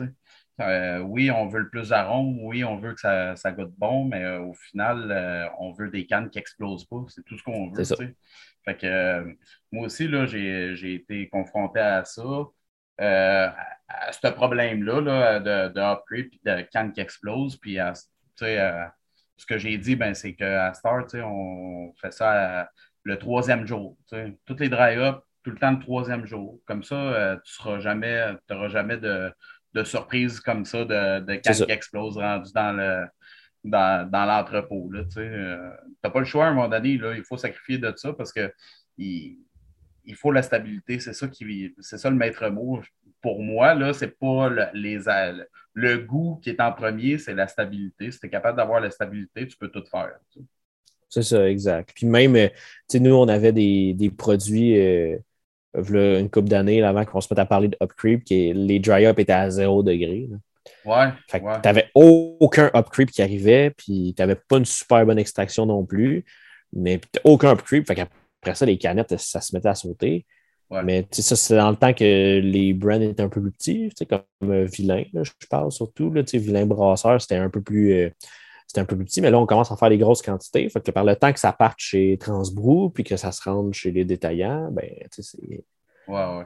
[0.61, 4.05] Euh, oui, on veut le plus d'arôme, oui, on veut que ça, ça goûte bon,
[4.05, 7.05] mais au final, on veut des cannes qui n'explosent pas.
[7.09, 7.85] C'est tout ce qu'on veut.
[8.65, 9.37] Fait que,
[9.73, 12.23] moi aussi, j'ai été confronté à ça.
[13.01, 13.49] Euh,
[13.89, 17.57] à ce problème-là de, de upgrade et de canne qui explose.
[17.57, 17.93] Puis, euh,
[19.37, 22.71] ce que j'ai dit, ben, c'est qu'à Star, on fait ça
[23.05, 23.97] le troisième jour.
[24.45, 26.61] Toutes les dry-up, tout le temps le troisième jour.
[26.67, 28.35] Comme ça, euh, tu n'auras jamais,
[28.69, 29.31] jamais de,
[29.75, 33.07] de, surprise comme ça de, de qui explose rendu dans le
[33.63, 34.91] dans, dans l'entrepôt.
[35.11, 38.31] tu n'as pas le choix à un moment donné, il faut sacrifier de ça parce
[38.31, 38.53] que
[38.99, 39.39] il,
[40.05, 41.01] il faut la stabilité.
[41.01, 42.81] C'est ça qui c'est ça le maître mot.
[43.21, 44.99] Pour moi, là, c'est pas le, les,
[45.73, 48.11] le goût qui est en premier, c'est la stabilité.
[48.11, 50.19] Si tu es capable d'avoir la stabilité, tu peux tout faire.
[51.09, 51.91] C'est ça, exact.
[51.95, 52.49] Puis même, euh,
[52.95, 55.19] nous, on avait des, produits euh,
[55.75, 59.33] une couple d'années avant qu'on se mette à parler de upcreep, qui les dry-up étaient
[59.33, 60.29] à zéro degré.
[60.85, 61.09] Ouais.
[61.29, 65.67] Fait tu n'avais aucun upcreep qui arrivait, puis tu n'avais pas une super bonne extraction
[65.67, 66.25] non plus,
[66.73, 67.87] mais aucun upcreep.
[67.87, 70.27] Fait après ça, les canettes, ça se mettait à sauter.
[70.83, 74.51] Mais ça, c'est dans le temps que les brands étaient un peu plus petits, comme
[74.51, 76.11] euh, Vilain, je parle surtout.
[76.11, 77.93] Là, Vilain Brasseur, c'était un peu plus.
[77.93, 78.11] euh,
[78.67, 80.69] c'était un peu plus petit, mais là, on commence à faire des grosses quantités.
[80.69, 83.73] Fait que par le temps que ça parte chez Transbrou puis que ça se rende
[83.73, 85.65] chez les détaillants, ben, c'est,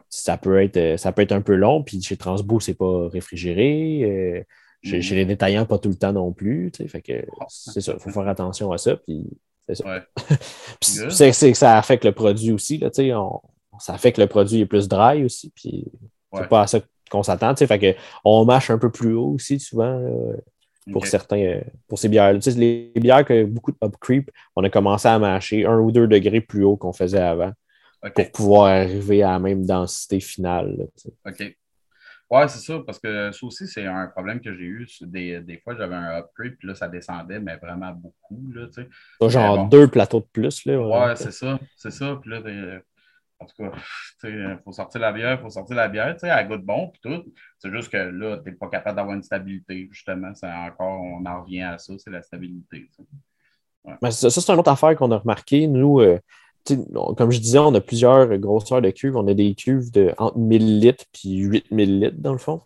[0.09, 1.83] ça, peut être, euh, ça peut être un peu long.
[1.83, 4.03] Puis chez Transbrou, c'est pas réfrigéré.
[4.05, 4.43] Euh,
[4.83, 5.15] chez, mm-hmm.
[5.15, 6.71] les détaillants, pas tout le temps non plus.
[6.89, 7.47] Fait que ah.
[7.49, 8.97] c'est ça, il faut faire attention à ça.
[8.97, 9.27] Puis
[9.67, 10.05] c'est ça.
[11.33, 12.79] c'est, ça affecte le produit aussi.
[12.79, 13.41] Là, on,
[13.81, 15.51] ça affecte le produit est plus dry aussi.
[15.55, 15.87] Puis
[16.35, 17.57] c'est pas à ça qu'on s'attend.
[17.57, 19.99] Fait que on mâche un peu plus haut aussi souvent
[20.93, 22.35] pour certains, euh, pour ces bières.
[22.35, 25.79] Tu sais, les bières que beaucoup de up creep, on a commencé à mâcher un
[25.79, 27.53] ou deux degrés plus haut qu'on faisait avant
[28.15, 30.89] pour pouvoir arriver à la même densité finale.
[31.27, 31.57] OK.
[32.31, 34.87] Ouais, c'est ça, parce que ça aussi, c'est un problème que j'ai eu.
[35.01, 38.53] Des, des fois, j'avais un upgrade, puis là, ça descendait, mais vraiment beaucoup.
[38.53, 39.29] Là, tu sais.
[39.31, 40.67] Genre deux plateaux de plus.
[40.67, 41.59] Là, ouais, c'est ça.
[41.75, 42.19] C'est ça.
[42.21, 42.43] Puis là,
[43.41, 43.71] en tout cas,
[44.25, 46.89] il faut sortir la bière, il faut sortir la bière, tu sais, elle goûte bon,
[46.89, 47.33] puis tout.
[47.59, 50.35] C'est juste que là, tu n'es pas capable d'avoir une stabilité, justement.
[50.35, 52.91] C'est encore, on en revient à ça, c'est la stabilité.
[53.85, 54.11] Ouais.
[54.11, 55.67] ça, c'est une autre affaire qu'on a remarqué.
[55.67, 56.19] Nous, euh,
[57.17, 59.17] comme je disais, on a plusieurs grosseurs de cuves.
[59.17, 62.61] On a des cuves de entre 1000 litres puis 8000 litres, dans le fond.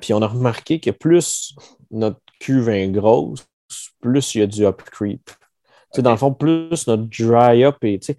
[0.00, 1.54] Puis on a remarqué que plus
[1.90, 3.46] notre cuve est grosse,
[4.00, 5.30] plus il y a du up creep.
[5.96, 8.16] Dans le fond, plus notre dry up est.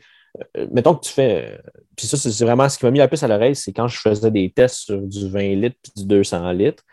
[0.57, 1.59] Euh, mettons que tu fais.
[1.95, 3.99] Puis ça, c'est vraiment ce qui m'a mis la puce à l'oreille, c'est quand je
[3.99, 6.83] faisais des tests sur du 20 litres puis du 200 litres,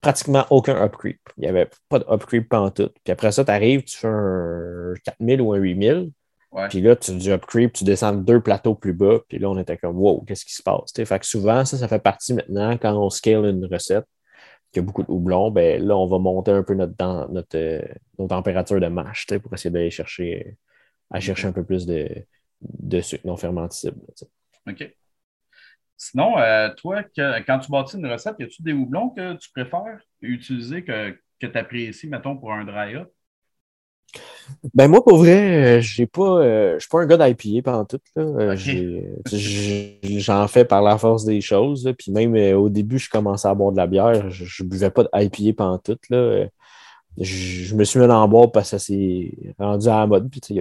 [0.00, 1.20] pratiquement aucun up creep.
[1.36, 2.90] Il n'y avait pas de up creep en tout.
[3.04, 6.10] Puis après ça, tu arrives, tu fais un 4000 ou un 8000
[6.70, 9.76] puis là, tu du upcreep, tu descends deux plateaux plus bas, puis là, on était
[9.76, 10.92] comme wow, qu'est-ce qui se passe?
[10.94, 14.06] Fait que souvent, ça, ça fait partie maintenant, quand on scale une recette,
[14.72, 16.94] qui a beaucoup de houblon, ben là, on va monter un peu notre,
[17.30, 17.82] notre, euh,
[18.18, 20.56] notre température de mâche pour essayer d'aller chercher,
[21.10, 22.08] à chercher un peu plus de,
[22.60, 24.00] de sucre non fermentable.
[24.68, 24.94] OK.
[25.96, 27.02] Sinon, euh, toi,
[27.46, 31.46] quand tu bâtis une recette, y a-tu des houblons que tu préfères utiliser, que, que
[31.46, 33.10] tu apprécies, mettons, pour un dry-up?
[34.74, 38.00] Ben moi, pour vrai, j'ai pas, je suis pas un gars d'IPA pendant tout.
[40.18, 41.92] J'en fais par la force des choses.
[41.98, 44.30] Puis même au début, je commençais à boire de la bière.
[44.30, 45.98] Je, ne buvais pas d'IPA pendant tout.
[46.10, 46.46] Là.
[47.18, 50.30] Je, me suis mis en boire parce que ça s'est rendu à la mode.
[50.30, 50.60] Puis,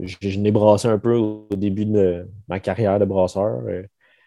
[0.00, 3.62] je, je n'ai brassé un peu au début de ma carrière de brasseur.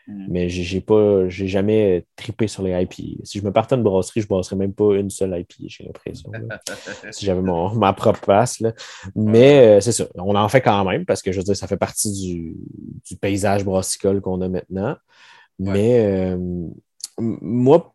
[0.07, 0.25] Mm.
[0.29, 3.25] Mais j'ai pas, j'ai jamais tripé sur les IP.
[3.25, 6.31] Si je me partais de brasserie, je brasserais même pas une seule IP, j'ai l'impression.
[7.11, 8.63] si j'avais ma propre passe.
[9.15, 11.67] Mais euh, c'est ça, on en fait quand même parce que je veux dire, ça
[11.67, 12.55] fait partie du,
[13.17, 14.95] paysage brassicole qu'on a maintenant.
[15.59, 16.37] Mais euh,
[17.17, 17.93] moi,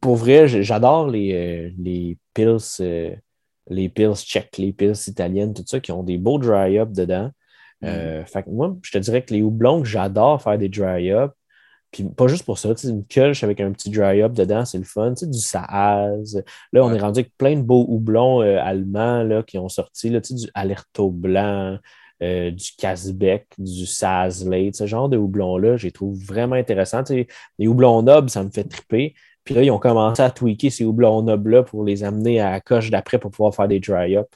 [0.00, 3.20] pour, vrai, j'adore les, euh, les pills,
[3.68, 7.30] les pills tchèques, les pills italiennes, tout ça, qui ont des beaux dry-up dedans.
[7.82, 11.32] Euh, fait moi, je te dirais que les houblons, j'adore faire des dry-up.
[11.90, 15.12] Puis pas juste pour ça, une culche avec un petit dry-up dedans, c'est le fun.
[15.12, 16.42] Du Saaz.
[16.72, 20.10] Là, on est rendu avec plein de beaux houblons euh, allemands là, qui ont sorti,
[20.10, 21.78] là, du Alerto blanc,
[22.22, 27.02] euh, du Casbeck, du Sazlate, ce genre de houblons-là, je les trouve vraiment intéressants.
[27.10, 29.14] les houblons nobles, ça me fait triper.
[29.44, 32.60] Puis là, ils ont commencé à tweaker ces houblons nobles-là pour les amener à la
[32.60, 34.28] coche d'après pour pouvoir faire des dry-up.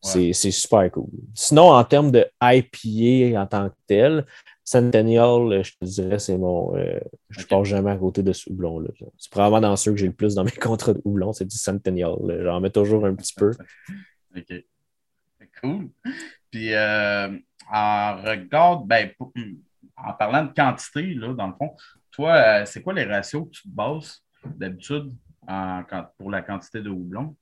[0.00, 1.08] C'est super cool.
[1.34, 4.26] Sinon, en termes de IPA en tant que tel,
[4.64, 6.76] Centennial, euh, je te dirais, c'est mon.
[6.76, 8.90] Euh, je ne passe jamais à côté de ce houblon-là.
[9.18, 11.56] C'est probablement dans ceux que j'ai le plus dans mes contrats de houblon, c'est du
[11.56, 12.14] Centennial.
[12.44, 13.52] J'en mets toujours un petit peu.
[14.36, 14.64] OK.
[15.60, 15.90] Cool.
[16.50, 17.36] Puis, euh,
[17.70, 19.10] en regard, ben,
[19.96, 21.74] en parlant de quantité, là, dans le fond,
[22.10, 24.22] toi, c'est quoi les ratios que tu te bases?
[24.46, 25.12] D'habitude
[26.18, 27.34] pour la quantité de houblon?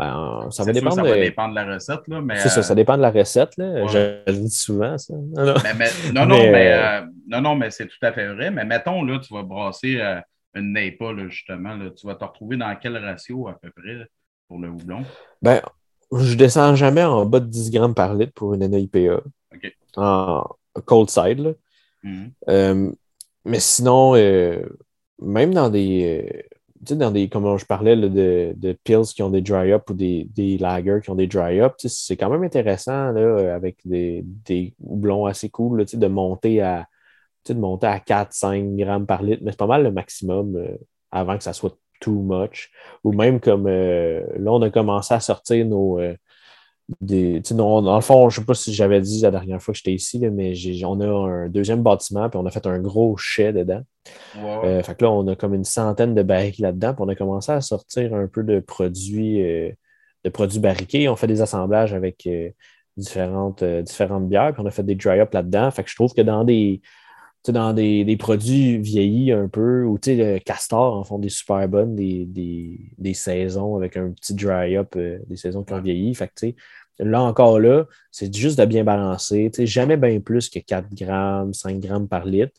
[0.00, 0.94] Ben, ça va dépendre.
[0.94, 2.38] ça va dépendre de la recette, là, mais.
[2.38, 3.86] C'est ça, ça dépend de la recette, là.
[3.86, 5.12] Je, le dis souvent, ça.
[5.12, 8.50] Non, non, mais, non, non, mais, euh, non, non, mais c'est tout à fait vrai.
[8.50, 10.18] Mais mettons, là, tu vas brasser euh,
[10.54, 11.76] une NEPA, là, justement.
[11.76, 14.06] Là, tu vas te retrouver dans quel ratio à peu près
[14.48, 15.04] pour le houblon?
[15.42, 15.60] Ben,
[16.16, 19.20] je descends jamais en bas de 10 grammes par litre pour une NEIPA.
[19.54, 19.76] OK.
[19.96, 20.46] En
[20.86, 21.50] cold side, là.
[22.04, 22.30] Mm-hmm.
[22.48, 22.90] Euh,
[23.44, 24.14] mais sinon,
[25.20, 26.46] même dans des
[26.86, 29.94] tu sais, dans des, comme je parlais de, de, pills qui ont des dry-up ou
[29.94, 34.74] des, des lagers qui ont des dry-up, c'est quand même intéressant là, avec des, des
[34.82, 36.86] houblons assez cool là, de monter à
[37.48, 40.76] de monter à 4-5 grammes par litre, mais c'est pas mal le maximum euh,
[41.10, 42.70] avant que ça soit too much.
[43.04, 46.14] Ou même comme euh, là, on a commencé à sortir nos, euh,
[47.00, 49.72] des, dans, dans, le fond, je ne sais pas si j'avais dit la dernière fois
[49.72, 53.16] que j'étais ici, mais on a un deuxième bâtiment, puis on a fait un gros
[53.16, 53.82] chai dedans.
[54.36, 57.14] Euh, fait que là, on a comme une centaine de barriques là-dedans, puis on a
[57.14, 59.70] commencé à sortir un peu de produits, euh,
[60.24, 61.08] de produits barriqués.
[61.08, 62.50] On fait des assemblages avec euh,
[62.96, 65.70] différentes, différentes bières, puis on a fait des dry-up là-dedans.
[65.70, 66.80] Fait que je trouve que dans des,
[67.48, 72.26] dans des, produits vieillis un peu, ou le castor en font des super bonnes, des,
[72.26, 76.14] des, saisons avec un petit dry-up, des saisons qui ont vieilli.
[76.14, 76.46] Fait que,
[77.02, 79.50] Là encore là, c'est juste de bien balancer.
[79.58, 82.52] Jamais bien plus que 4 grammes, 5 grammes par litre.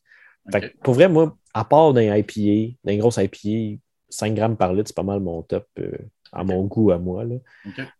[0.83, 4.95] pour vrai, moi, à part d'un IPA, d'un gros IPA, 5 grammes par litre, c'est
[4.95, 5.91] pas mal mon top euh,
[6.31, 7.23] à mon goût à moi.
[7.23, 7.35] Là.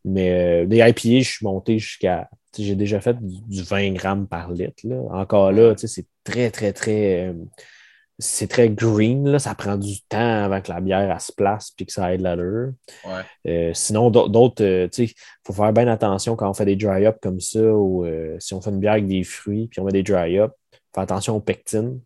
[0.06, 2.30] Mais euh, des IPA, je suis monté jusqu'à.
[2.58, 4.84] J'ai déjà fait du, 20 grammes par litre.
[4.84, 4.98] Là.
[5.12, 7.30] Encore là, c'est très, très, très.
[7.30, 7.34] Euh,
[8.22, 9.40] c'est très green, là.
[9.40, 12.72] ça prend du temps avant que la bière se place et que ça aide l'allure.
[13.04, 13.24] Ouais.
[13.48, 15.12] Euh, sinon, d'autres, euh, il
[15.44, 18.62] faut faire bien attention quand on fait des dry-up comme ça ou euh, si on
[18.62, 20.52] fait une bière avec des fruits puis on met des dry-up,
[20.94, 22.00] faire attention aux pectines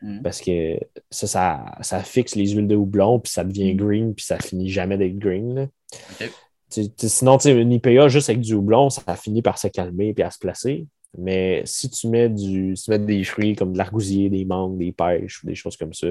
[0.00, 0.22] mm.
[0.22, 0.78] parce que
[1.10, 3.76] ça, ça, fixe les huiles de houblon puis ça devient mm.
[3.76, 5.68] green puis ça finit jamais d'être green.
[6.70, 10.38] Sinon, une IPA juste avec du houblon, ça finit par se calmer et à se
[10.38, 10.86] placer.
[11.18, 14.92] Mais si tu mets, du, tu mets des fruits comme de l'argousier, des mangues, des
[14.92, 16.06] pêches ou des choses comme ça,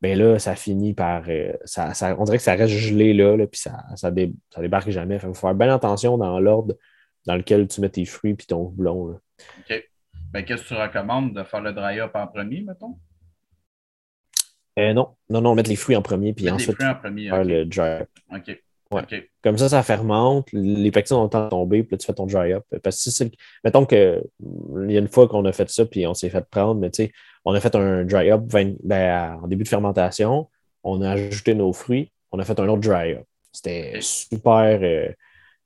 [0.00, 1.24] ben là, ça finit par.
[1.28, 5.14] Euh, ça, on dirait que ça reste gelé là, puis ça, ça, débarque jamais.
[5.14, 6.76] Il faut faire bien attention dans l'ordre
[7.26, 9.18] dans lequel tu mets tes fruits et ton houblon.
[9.60, 9.88] OK.
[10.32, 12.98] Ben, qu'est-ce que tu recommandes de faire le dry-up en premier, mettons?
[14.78, 17.64] Euh, non, non, non, mettre les fruits en premier, puis ensuite en premier, faire le
[17.64, 18.08] dry-up.
[18.30, 18.62] OK.
[19.42, 22.12] Comme ça, ça fermente, les pectines ont le temps de tomber, puis là, tu fais
[22.12, 22.64] ton dry up.
[22.82, 23.32] Parce que si
[23.64, 24.22] mettons que
[24.86, 26.90] il y a une fois qu'on a fait ça, puis on s'est fait prendre, mais
[26.90, 27.12] tu sais,
[27.44, 30.48] on a fait un dry up ben, en début de fermentation,
[30.82, 33.24] on a ajouté nos fruits, on a fait un autre dry up.
[33.52, 35.08] C'était super, euh,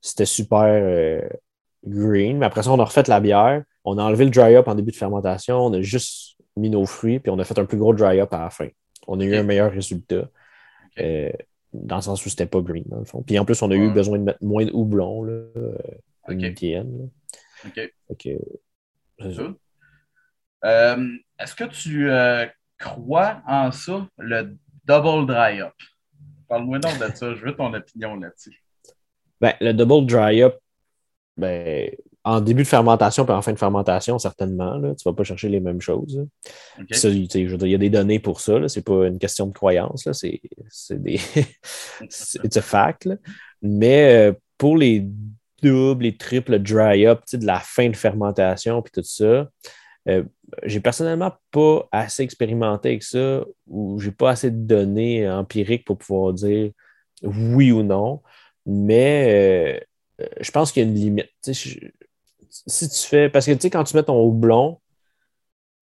[0.01, 1.29] c'était super euh,
[1.87, 2.39] green.
[2.39, 4.75] Mais après ça, on a refait la bière, on a enlevé le dry up en
[4.75, 7.79] début de fermentation, on a juste mis nos fruits, puis on a fait un plus
[7.79, 8.69] gros dry up à la fin.
[9.07, 10.29] On a eu un meilleur résultat.
[10.99, 11.31] Euh,
[11.83, 13.23] dans le sens où c'était pas green, dans le fond.
[13.23, 15.79] Puis en plus, on a eu besoin de mettre moins de houblon, là, euh,
[16.29, 17.83] OK.
[18.11, 18.29] OK.
[20.64, 22.47] Euh, est-ce que tu euh,
[22.79, 25.75] crois en ça, le double dry up?
[26.49, 28.62] Parle-moi donc de ça, je veux ton opinion là-dessus.
[29.41, 30.59] Ben, le double dry-up,
[31.37, 31.91] ben,
[32.29, 34.77] en début de fermentation et en fin de fermentation, certainement.
[34.77, 36.27] Là, tu ne vas pas chercher les mêmes choses.
[36.79, 38.69] il y a des données pour ça.
[38.69, 40.07] Ce n'est pas une question de croyance.
[40.12, 41.19] C'est des.
[42.11, 43.09] C'est un fact.
[43.62, 45.07] Mais euh, pour les
[45.62, 49.49] doubles, les triples dry-up de la fin de fermentation et tout ça,
[50.09, 50.23] euh,
[50.64, 55.97] j'ai personnellement pas assez expérimenté avec ça ou j'ai pas assez de données empiriques pour
[55.97, 56.73] pouvoir dire
[57.23, 58.21] oui ou non.
[58.67, 59.81] Mais
[60.21, 61.31] euh, je pense qu'il y a une limite
[62.51, 63.29] si tu fais.
[63.29, 64.81] Parce que tu sais, quand tu mets ton houblon,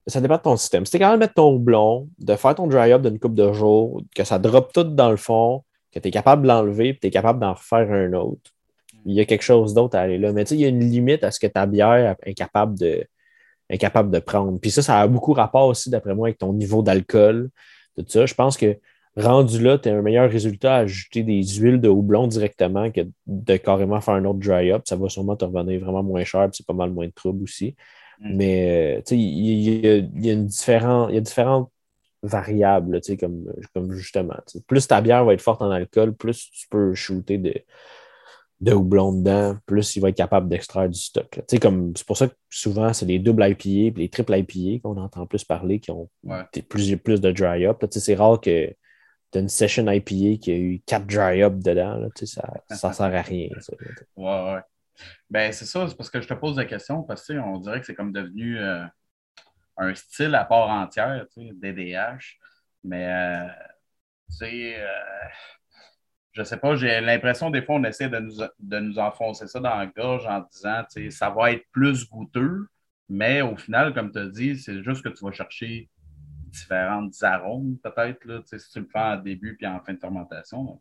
[0.07, 0.85] ça dépend de ton système.
[0.85, 3.53] Si tu es capable de mettre ton houblon, de faire ton dry-up d'une coupe de
[3.53, 7.01] jours, que ça drop tout dans le fond, que tu es capable de l'enlever, puis
[7.01, 8.53] tu es capable d'en refaire un autre,
[9.05, 10.33] il y a quelque chose d'autre à aller là.
[10.33, 12.79] Mais tu sais, il y a une limite à ce que ta bière est capable
[12.79, 13.07] de,
[13.71, 14.59] incapable de prendre.
[14.61, 17.51] Puis ça, ça a beaucoup rapport aussi, d'après moi, avec ton niveau d'alcool,
[17.97, 18.27] tout ça.
[18.27, 18.79] Je pense que
[19.17, 23.01] rendu là, tu as un meilleur résultat à ajouter des huiles de houblon directement que
[23.27, 24.83] de carrément faire un autre dry-up.
[24.87, 27.75] Ça va sûrement te revenir vraiment moins cher, c'est pas mal moins de trouble aussi.
[28.21, 28.37] Mm.
[28.37, 31.71] Mais il y, a, une différent, y a différentes
[32.23, 34.37] variables, comme, comme justement.
[34.67, 37.55] Plus ta bière va être forte en alcool, plus tu peux shooter de,
[38.61, 41.41] de houblon dedans, plus il va être capable d'extraire du stock.
[41.49, 45.27] C'est pour ça que souvent, c'est les doubles IPA et les triples IPA qu'on entend
[45.27, 46.09] plus parler qui ont
[46.69, 47.85] plus, plus de dry-up.
[47.91, 48.75] C'est rare que
[49.35, 53.49] une session IPA qui a eu quatre dry-up dedans, là, ça ne sert à rien.
[54.17, 54.61] ouais, ouais.
[55.29, 57.87] Ben, c'est ça, c'est parce que je te pose la question, parce qu'on dirait que
[57.87, 58.85] c'est comme devenu euh,
[59.77, 62.39] un style à part entière, DDH.
[62.85, 63.49] Mais, euh,
[64.31, 64.89] tu sais, euh,
[66.33, 69.61] je sais pas, j'ai l'impression des fois on essaie de nous, de nous enfoncer ça
[69.61, 72.69] dans la gorge en disant, tu sais, ça va être plus goûteux,
[73.09, 75.89] mais au final, comme tu as dit, c'est juste que tu vas chercher
[76.47, 80.81] différentes arômes, peut-être, là, si tu le fais en début puis en fin de fermentation,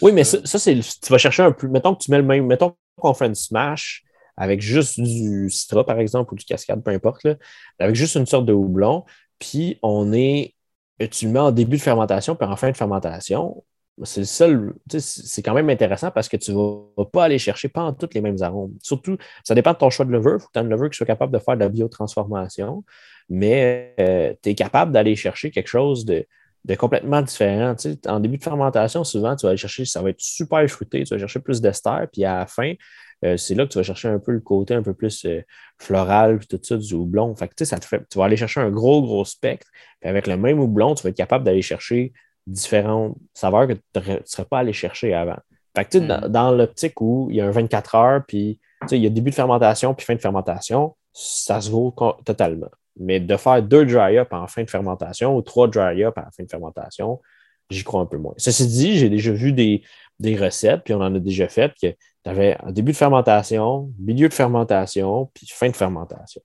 [0.00, 0.74] Oui, mais ça, c'est.
[0.74, 1.68] Tu vas chercher un peu.
[1.68, 2.46] Mettons que tu mets le même.
[2.46, 4.04] Mettons qu'on fait une smash
[4.36, 7.34] avec juste du citra, par exemple, ou du cascade, peu importe, là,
[7.78, 9.04] avec juste une sorte de houblon,
[9.38, 10.54] puis on est.
[11.10, 13.64] Tu le mets en début de fermentation, puis en fin de fermentation,
[14.04, 16.56] c'est le seul, c'est quand même intéressant parce que tu ne
[16.96, 18.74] vas pas aller chercher pas en toutes les mêmes arômes.
[18.82, 20.32] Surtout, ça dépend de ton choix de lever.
[20.34, 22.84] Il faut que tu aies un lever qui soit capable de faire de la biotransformation,
[23.30, 26.26] mais euh, tu es capable d'aller chercher quelque chose de,
[26.76, 27.74] complètement différent.
[28.06, 31.14] en début de fermentation, souvent, tu vas aller chercher, ça va être super fruité, tu
[31.14, 32.74] vas chercher plus d'ester, puis à la fin,
[33.24, 35.42] euh, c'est là que tu vas chercher un peu le côté un peu plus euh,
[35.78, 37.34] floral, puis tout ça, du houblon.
[37.36, 39.68] Fait que, ça te fait, tu vas aller chercher un gros, gros spectre,
[40.00, 42.12] puis avec le même houblon, tu vas être capable d'aller chercher
[42.46, 45.38] différentes saveurs que tu ne serais pas allé chercher avant.
[45.76, 46.28] Fait que, dans, mm.
[46.28, 48.58] dans l'optique où il y a un 24 heures, puis
[48.90, 52.70] il y a début de fermentation, puis fin de fermentation, ça se vaut totalement.
[53.00, 56.50] Mais de faire deux dry-up en fin de fermentation ou trois dry-up en fin de
[56.50, 57.20] fermentation,
[57.70, 58.34] j'y crois un peu moins.
[58.36, 59.82] Ceci dit, j'ai déjà vu des,
[60.36, 64.28] recettes, puis on en a déjà fait, que tu avais un début de fermentation, milieu
[64.28, 66.42] de fermentation, puis fin de fermentation.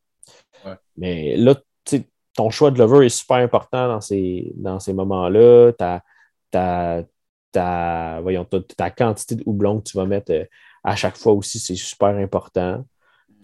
[0.98, 1.56] Mais là,
[2.36, 5.72] ton choix de lever est super important dans ces, dans ces moments-là.
[5.74, 6.02] Ta,
[6.52, 7.04] ta,
[7.52, 10.46] ta, voyons, ta, quantité de houblon que tu vas mettre euh,
[10.84, 12.86] à chaque fois aussi, c'est super important.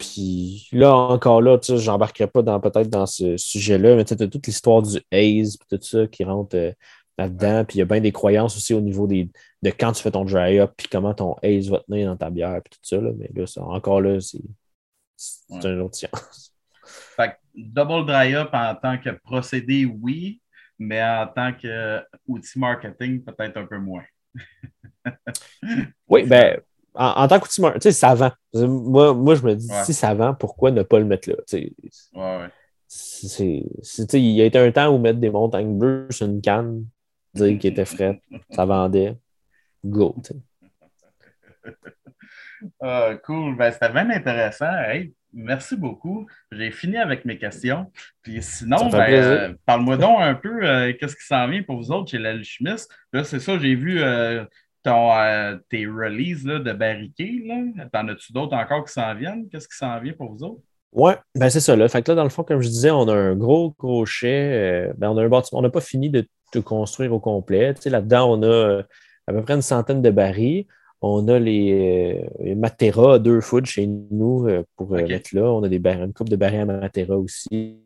[0.02, 4.26] Puis là, encore là, je n'embarquerai pas dans, peut-être dans ce sujet-là, mais tu as
[4.26, 6.72] toute l'histoire du haze et tout ça qui rentre euh,
[7.16, 7.64] là-dedans.
[7.64, 9.30] Puis il y a bien des croyances aussi au niveau des,
[9.62, 12.60] de quand tu fais ton dry-up, puis comment ton haze va tenir dans ta bière,
[12.64, 13.00] puis tout ça.
[13.00, 14.42] Mais là, encore là, c'est
[15.50, 16.52] une autre science.
[17.16, 20.40] Fait double dry-up en tant que procédé, oui,
[20.80, 24.04] mais en tant qu'outil marketing, peut-être un peu moins.
[26.08, 26.60] oui, ben,
[26.94, 28.32] en, tant qu'outil marketing, tu sais, savant.
[28.54, 31.36] Moi, moi, je me dis, si savant, pourquoi ne pas le mettre là?
[31.52, 31.72] Ouais,
[32.14, 32.48] ouais.
[32.86, 33.64] C'est,
[34.12, 36.84] il y a été un temps où mettre des montagnes bleues sur une canne,
[37.34, 39.16] dire qu'il était frais, ça vendait.
[39.84, 40.14] Go,
[42.80, 43.56] ah, cool.
[43.56, 44.72] Ben, c'était bien intéressant.
[44.86, 46.26] Hey, Merci beaucoup.
[46.50, 47.90] J'ai fini avec mes questions.
[48.22, 51.90] Puis sinon, ben, euh, parle-moi donc un peu euh, qu'est-ce qui s'en vient pour vous
[51.90, 52.92] autres chez l'alchimiste?
[53.12, 54.44] Là, c'est ça, j'ai vu euh,
[54.82, 55.10] ton,
[55.68, 57.42] tes releases de barriquets.
[57.92, 59.48] T'en as-tu d'autres encore qui s'en viennent?
[59.48, 60.62] Qu'est-ce qui s'en vient pour vous autres?
[60.92, 61.74] Oui, ben c'est ça.
[61.74, 61.88] Là.
[61.88, 64.90] Fait que là, dans le fond, comme je disais, on a un gros crochet.
[64.98, 65.60] ben, on a un bâtiment.
[65.60, 67.74] On n'a pas fini de tout construire au complet.
[67.86, 68.82] là-dedans, on a
[69.26, 70.66] à peu près une centaine de barils.
[71.04, 75.42] On a les, euh, Matera deux foot chez nous euh, pour euh, mettre là.
[75.42, 77.80] On a des une coupe de barils à Matera aussi.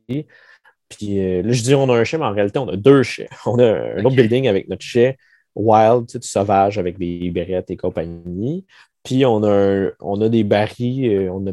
[0.89, 3.29] Puis là, je dis on a un chai, mais en réalité, on a deux chais.
[3.47, 5.17] On a un autre building avec notre chai
[5.57, 8.65] wild, tu sais, sauvage avec des berrettes et compagnie.
[9.03, 11.53] Puis on a, on a des barils, on a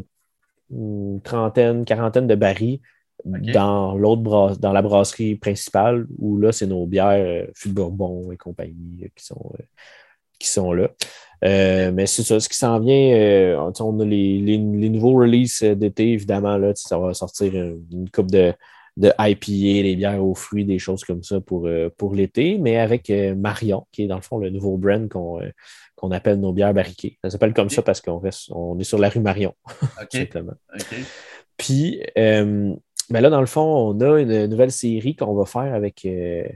[0.70, 2.80] une trentaine, quarantaine de barils
[3.24, 8.36] dans l'autre dans la brasserie principale où là, c'est nos bières fût de Bourbon et
[8.36, 9.52] compagnie qui sont
[10.38, 10.90] qui sont là.
[11.42, 16.72] mais c'est ça, ce qui s'en vient, on a les, nouveaux releases d'été, évidemment, là,
[16.74, 18.52] ça va sortir une, coupe de,
[18.96, 23.10] de IPA, les bières aux fruits, des choses comme ça pour, pour l'été, mais avec
[23.10, 25.40] Marion, qui est dans le fond le nouveau brand qu'on
[25.96, 27.18] qu'on appelle nos bières barriquées.
[27.22, 28.20] Ça s'appelle comme ça parce qu'on
[28.50, 29.54] on est sur la rue Marion,
[30.12, 30.54] simplement.
[31.56, 32.74] Puis, euh,
[33.10, 36.46] ben là, dans le fond, on a une nouvelle série qu'on va faire avec, euh,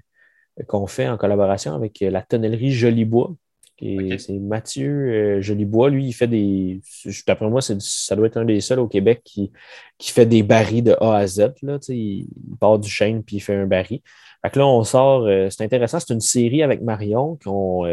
[0.67, 3.35] qu'on fait en collaboration avec la tonnellerie Jolibois.
[3.81, 5.91] C'est Mathieu euh, Jolibois.
[5.91, 6.81] Lui, il fait des.
[7.27, 9.53] D'après moi, ça doit être un des seuls au Québec qui,
[9.99, 11.55] qui fait des barils de A à Z.
[11.63, 12.27] Là, il,
[12.59, 14.01] part du chêne puis il fait un baril.
[14.43, 15.29] Fait que là, on sort.
[15.51, 16.01] c'est intéressant.
[16.01, 17.87] C'est une série avec Marion qu'on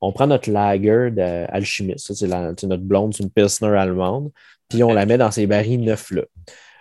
[0.00, 4.30] on prend notre lager d'alchimiste, c'est notre blonde, c'est une Pilsner allemande,
[4.68, 6.22] puis on la met dans ces barils neufs-là.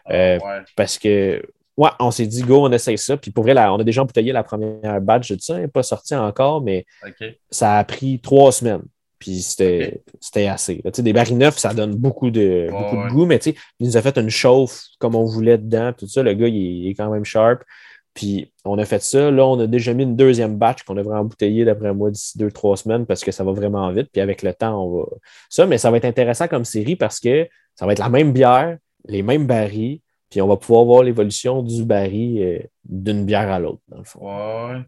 [0.05, 0.39] Ah, euh,
[0.75, 1.41] parce que,
[1.77, 3.17] ouais, on s'est dit, go, on essaye ça.
[3.17, 5.83] Puis pour vrai, on a déjà embouteillé la première batch de ça, elle n'est pas
[5.83, 6.85] sorti encore, mais
[7.49, 8.83] ça a pris trois semaines.
[9.19, 10.01] Puis c'était
[10.47, 10.81] assez.
[10.83, 14.17] des barils neufs, ça donne beaucoup de, beaucoup de goût, mais il nous a fait
[14.17, 15.93] une chauffe comme on voulait dedans.
[15.97, 17.63] Tout ça, le gars, il est quand même sharp.
[18.13, 19.31] Puis on a fait ça.
[19.31, 22.51] Là, on a déjà mis une deuxième batch qu'on devrait embouteiller d'après moi d'ici deux,
[22.51, 24.09] trois semaines parce que ça va vraiment vite.
[24.11, 25.05] Puis avec le temps, on va.
[25.49, 28.31] Ça, mais ça va être intéressant comme série parce que ça va être la même
[28.31, 30.01] bière, les mêmes barils,
[30.35, 34.03] puis on va pouvoir voir l'évolution du baril euh, d'une bière à l'autre, dans le
[34.03, 34.19] fond.
[34.19, 34.81] Ouais.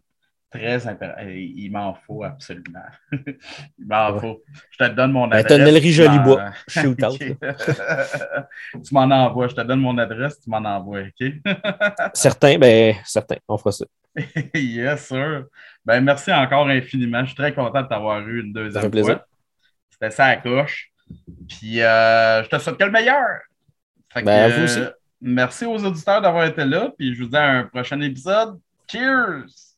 [0.50, 1.26] Très intéressant.
[1.26, 2.84] Il m'en faut absolument.
[3.12, 4.42] Il m'en faut.
[4.72, 5.58] Je te donne mon ben, adresse.
[5.58, 6.52] Tonnerie Jolibois.
[6.68, 7.16] Shootout.
[7.16, 9.48] tu m'en envoies.
[9.48, 11.04] Je te donne mon adresse, tu m'en envoies.
[11.04, 11.32] OK?
[12.12, 13.38] certains, ben, certains.
[13.48, 13.86] On fera ça.
[14.54, 15.46] yes, sir.
[15.82, 17.22] Ben, merci encore infiniment.
[17.22, 19.14] Je suis très content de t'avoir eu une deuxième ça plaisir.
[19.14, 19.26] fois.
[19.88, 20.92] C'était ça à coche.
[21.48, 23.24] Puis, euh, je te souhaite que le meilleur.
[24.14, 24.80] ben, vous aussi.
[25.20, 26.90] Merci aux auditeurs d'avoir été là.
[26.96, 28.58] Puis, je vous dis à un prochain épisode.
[28.90, 29.68] Cheers!